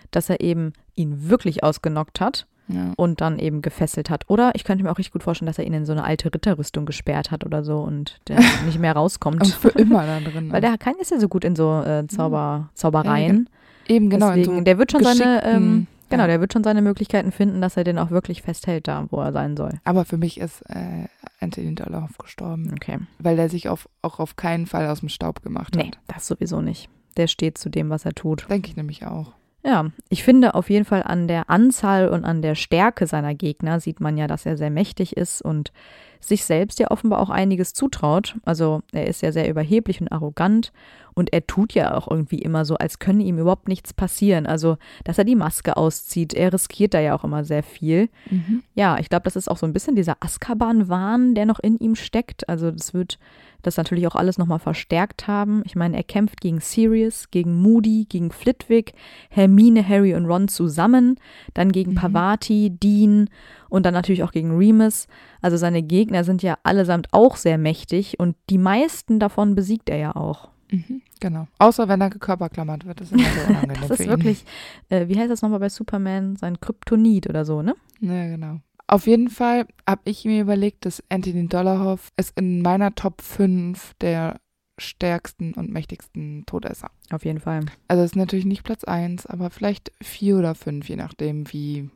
[0.09, 2.93] dass er eben ihn wirklich ausgenockt hat Ja.
[2.97, 4.23] und dann eben gefesselt hat.
[4.29, 6.33] Oder ich könnte mir auch richtig gut vorstellen, dass er ihn in so eine alte
[6.33, 9.41] Ritterrüstung gesperrt hat oder so und der nicht mehr rauskommt.
[9.43, 10.51] Und für immer da drin.
[10.51, 13.47] Weil der kein ist ja so gut in so äh, Zauber, Zaubereien.
[13.87, 14.29] Eben genau.
[14.29, 16.27] Deswegen, so der wird schon seine, ähm, genau, ja.
[16.27, 19.31] der wird schon seine Möglichkeiten finden, dass er den auch wirklich festhält da, wo er
[19.33, 19.79] sein soll.
[19.83, 21.05] Aber für mich ist äh,
[21.39, 22.99] Anthony Dollarhoff gestorben, Okay.
[23.19, 25.99] weil er sich auf, auch auf keinen Fall aus dem Staub gemacht Nee, hat.
[26.07, 26.89] das sowieso nicht.
[27.17, 28.47] Der steht zu dem, was er tut.
[28.49, 29.33] Denke ich nämlich auch.
[29.63, 33.79] Ja, ich finde auf jeden Fall an der Anzahl und an der Stärke seiner Gegner
[33.79, 35.71] sieht man ja, dass er sehr mächtig ist und
[36.19, 38.35] sich selbst ja offenbar auch einiges zutraut.
[38.45, 40.71] Also er ist ja sehr überheblich und arrogant
[41.13, 44.45] und er tut ja auch irgendwie immer so, als könne ihm überhaupt nichts passieren.
[44.45, 48.09] Also, dass er die Maske auszieht, er riskiert da ja auch immer sehr viel.
[48.29, 48.63] Mhm.
[48.75, 51.95] Ja, ich glaube, das ist auch so ein bisschen dieser Azkaban-Wahn, der noch in ihm
[51.95, 52.47] steckt.
[52.47, 53.19] Also das wird
[53.61, 55.61] das natürlich auch alles nochmal verstärkt haben.
[55.65, 58.93] Ich meine, er kämpft gegen Sirius, gegen Moody, gegen Flitwick,
[59.29, 61.17] Hermine, Harry und Ron zusammen,
[61.53, 61.95] dann gegen Mhm.
[61.95, 63.29] Pavati, Dean
[63.69, 65.07] und dann natürlich auch gegen Remus.
[65.41, 69.97] Also seine Gegner sind ja allesamt auch sehr mächtig und die meisten davon besiegt er
[69.97, 70.49] ja auch.
[70.71, 71.01] Mhm.
[71.19, 71.47] Genau.
[71.59, 72.99] Außer wenn er gekörperklammert wird.
[72.99, 74.43] Das ist immer so Das ist wirklich,
[74.89, 76.35] äh, wie heißt das nochmal bei Superman?
[76.35, 77.75] Sein Kryptonit oder so, ne?
[77.99, 78.59] Ja, genau.
[78.91, 83.93] Auf jeden Fall habe ich mir überlegt, dass Anthony Dollarhoff ist in meiner Top 5
[84.01, 84.41] der
[84.77, 86.91] stärksten und mächtigsten Todesser.
[87.09, 87.61] Auf jeden Fall.
[87.87, 91.89] Also ist natürlich nicht Platz 1, aber vielleicht 4 oder 5, je nachdem, wie.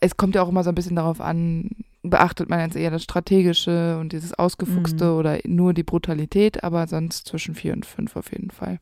[0.00, 1.70] Es kommt ja auch immer so ein bisschen darauf an,
[2.02, 5.18] beachtet man jetzt eher das Strategische und dieses Ausgefuchste Mhm.
[5.18, 8.78] oder nur die Brutalität, aber sonst zwischen 4 und 5 auf jeden Fall.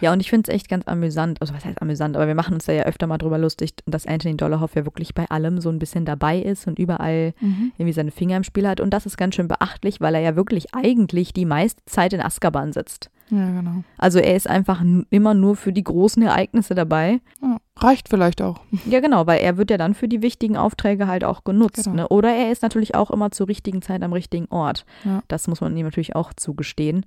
[0.00, 2.54] Ja, und ich finde es echt ganz amüsant, also was heißt amüsant, aber wir machen
[2.54, 5.70] uns da ja öfter mal drüber lustig, dass Anthony Dollarhoff ja wirklich bei allem so
[5.70, 8.80] ein bisschen dabei ist und überall irgendwie seine Finger im Spiel hat.
[8.80, 12.20] Und das ist ganz schön beachtlich, weil er ja wirklich eigentlich die meiste Zeit in
[12.20, 13.10] Azkaban sitzt.
[13.30, 13.84] Ja, genau.
[13.98, 17.20] Also er ist einfach immer nur für die großen Ereignisse dabei.
[17.42, 18.60] Ja, reicht vielleicht auch.
[18.86, 21.84] Ja, genau, weil er wird ja dann für die wichtigen Aufträge halt auch genutzt.
[21.84, 21.96] Genau.
[21.96, 22.08] Ne?
[22.08, 24.86] Oder er ist natürlich auch immer zur richtigen Zeit am richtigen Ort.
[25.04, 25.22] Ja.
[25.28, 27.04] Das muss man ihm natürlich auch zugestehen.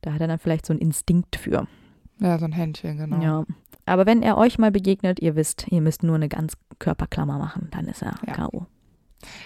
[0.00, 1.66] Da hat er dann vielleicht so einen Instinkt für.
[2.20, 3.22] Ja, so ein Händchen, genau.
[3.22, 3.44] Ja.
[3.86, 7.68] Aber wenn er euch mal begegnet, ihr wisst, ihr müsst nur eine ganz Körperklammer machen,
[7.70, 8.34] dann ist er Ja.
[8.34, 8.66] K.O.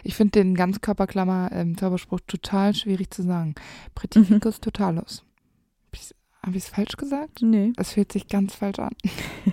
[0.04, 3.54] Ich finde den Ganzkörperklammer ähm, Zauberspruch total schwierig zu sagen.
[3.94, 5.24] Pretificus totalus.
[6.44, 7.40] Habe ich es falsch gesagt?
[7.40, 7.72] Nee.
[7.76, 8.92] Es fühlt sich ganz falsch an.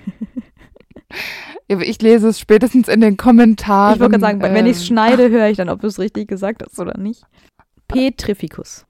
[1.67, 3.95] Ja, Ich lese es spätestens in den Kommentaren.
[3.95, 5.99] Ich wollte gerade sagen, wenn ich es ähm, schneide, höre ich dann, ob du es
[5.99, 7.23] richtig gesagt hast oder nicht.
[7.87, 8.85] Petrificus.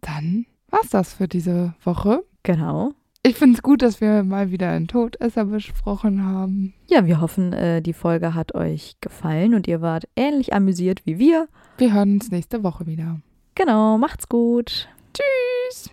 [0.00, 2.24] Dann war's das für diese Woche.
[2.42, 2.92] Genau.
[3.26, 6.74] Ich finde es gut, dass wir mal wieder einen Todesser besprochen haben.
[6.86, 11.18] Ja, wir hoffen, äh, die Folge hat euch gefallen und ihr wart ähnlich amüsiert wie
[11.18, 11.48] wir.
[11.76, 13.20] Wir hören uns nächste Woche wieder.
[13.56, 14.88] Genau, macht's gut.
[15.12, 15.90] Tschüss.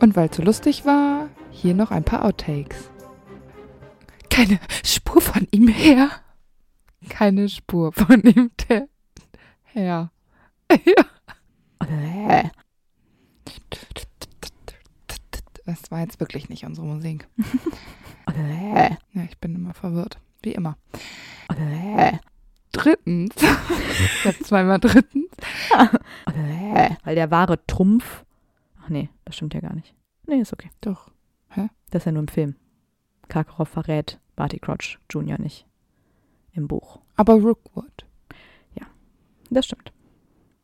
[0.00, 2.92] Und weil es so lustig war, hier noch ein paar Outtakes.
[4.30, 6.08] Keine Spur von ihm her.
[7.08, 8.86] Keine Spur von ihm her.
[9.74, 10.12] ja.
[15.68, 17.28] Das war jetzt wirklich nicht unsere Musik.
[19.14, 20.20] Ja, ich bin immer verwirrt.
[20.42, 20.76] Wie immer.
[22.72, 23.34] Drittens.
[23.40, 25.30] ich habe zweimal drittens.
[27.04, 28.24] Weil der wahre Trumpf.
[28.82, 29.94] Ach nee, das stimmt ja gar nicht.
[30.26, 30.68] Nee, ist okay.
[30.82, 31.10] Doch.
[31.90, 32.54] Das ist ja nur im Film.
[33.28, 35.40] Karkaroff verrät Barty Crouch Jr.
[35.40, 35.66] nicht.
[36.52, 37.00] Im Buch.
[37.16, 38.04] Aber Rookwood.
[39.50, 39.92] Das stimmt.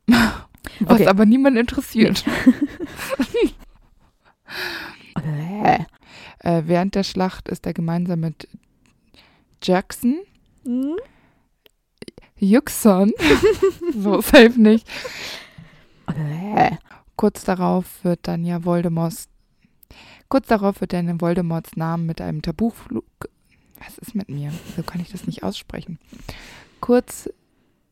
[0.06, 1.06] Was Okay.
[1.06, 2.24] aber niemand interessiert.
[2.26, 3.48] Äh.
[6.38, 8.48] Äh, während der Schlacht ist er gemeinsam mit
[9.62, 10.18] Jackson,
[10.64, 10.96] Hm?
[12.38, 13.12] Juxon,
[13.98, 14.86] so safe nicht.
[17.16, 19.28] Kurz darauf wird dann ja Voldemorts,
[20.28, 23.04] kurz darauf wird dann Voldemorts Namen mit einem Tabuflug,
[23.78, 24.52] was ist mit mir?
[24.76, 25.98] So kann ich das nicht aussprechen.
[26.80, 27.30] Kurz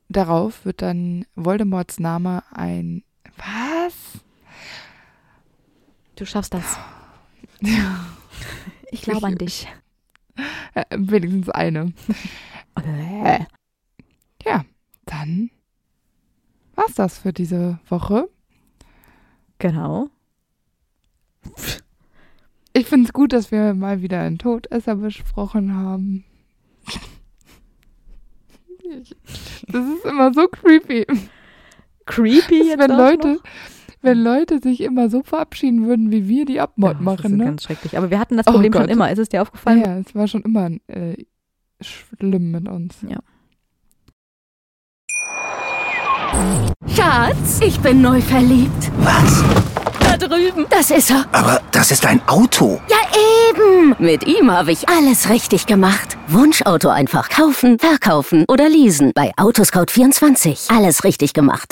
[0.09, 3.05] darauf wird dann Voldemorts Name ein,
[3.37, 4.23] was?
[6.17, 6.79] Du schaffst das.
[8.91, 9.69] Ich glaube an dich.
[10.75, 11.93] Äh, wenigstens eine.
[14.43, 14.65] Ja,
[15.05, 15.51] dann
[16.75, 18.31] war's das für diese Woche.
[19.59, 20.09] Genau.
[22.73, 26.25] Ich finde es gut, dass wir mal wieder einen Todesser besprochen haben.
[29.69, 31.07] Das ist immer so creepy.
[32.05, 33.43] Creepy jetzt wenn auch Leute, noch?
[34.03, 37.37] Wenn Leute sich immer so verabschieden würden, wie wir die Abmord Ja, das ist machen.
[37.39, 37.45] Ne?
[37.45, 37.97] ganz schrecklich.
[37.97, 38.91] Aber wir hatten das Oh Problem schon Gott.
[38.91, 39.11] immer.
[39.11, 39.81] Ist es dir aufgefallen?
[39.85, 41.15] Ja, es war schon immer äh,
[41.81, 42.97] schlimm mit uns.
[46.95, 48.91] Schatz, ich bin neu verliebt.
[48.99, 49.43] Was?
[50.01, 50.67] Da drüben.
[50.71, 51.25] Das ist er.
[51.33, 52.81] Aber das ist ein Auto.
[52.89, 52.97] Ja,
[53.51, 53.95] eben.
[53.99, 56.17] Mit ihm habe ich alles richtig gemacht.
[56.29, 59.13] Wunschauto einfach kaufen, verkaufen oder leasen.
[59.15, 60.75] Bei Autoscout24.
[60.77, 61.71] Alles richtig gemacht.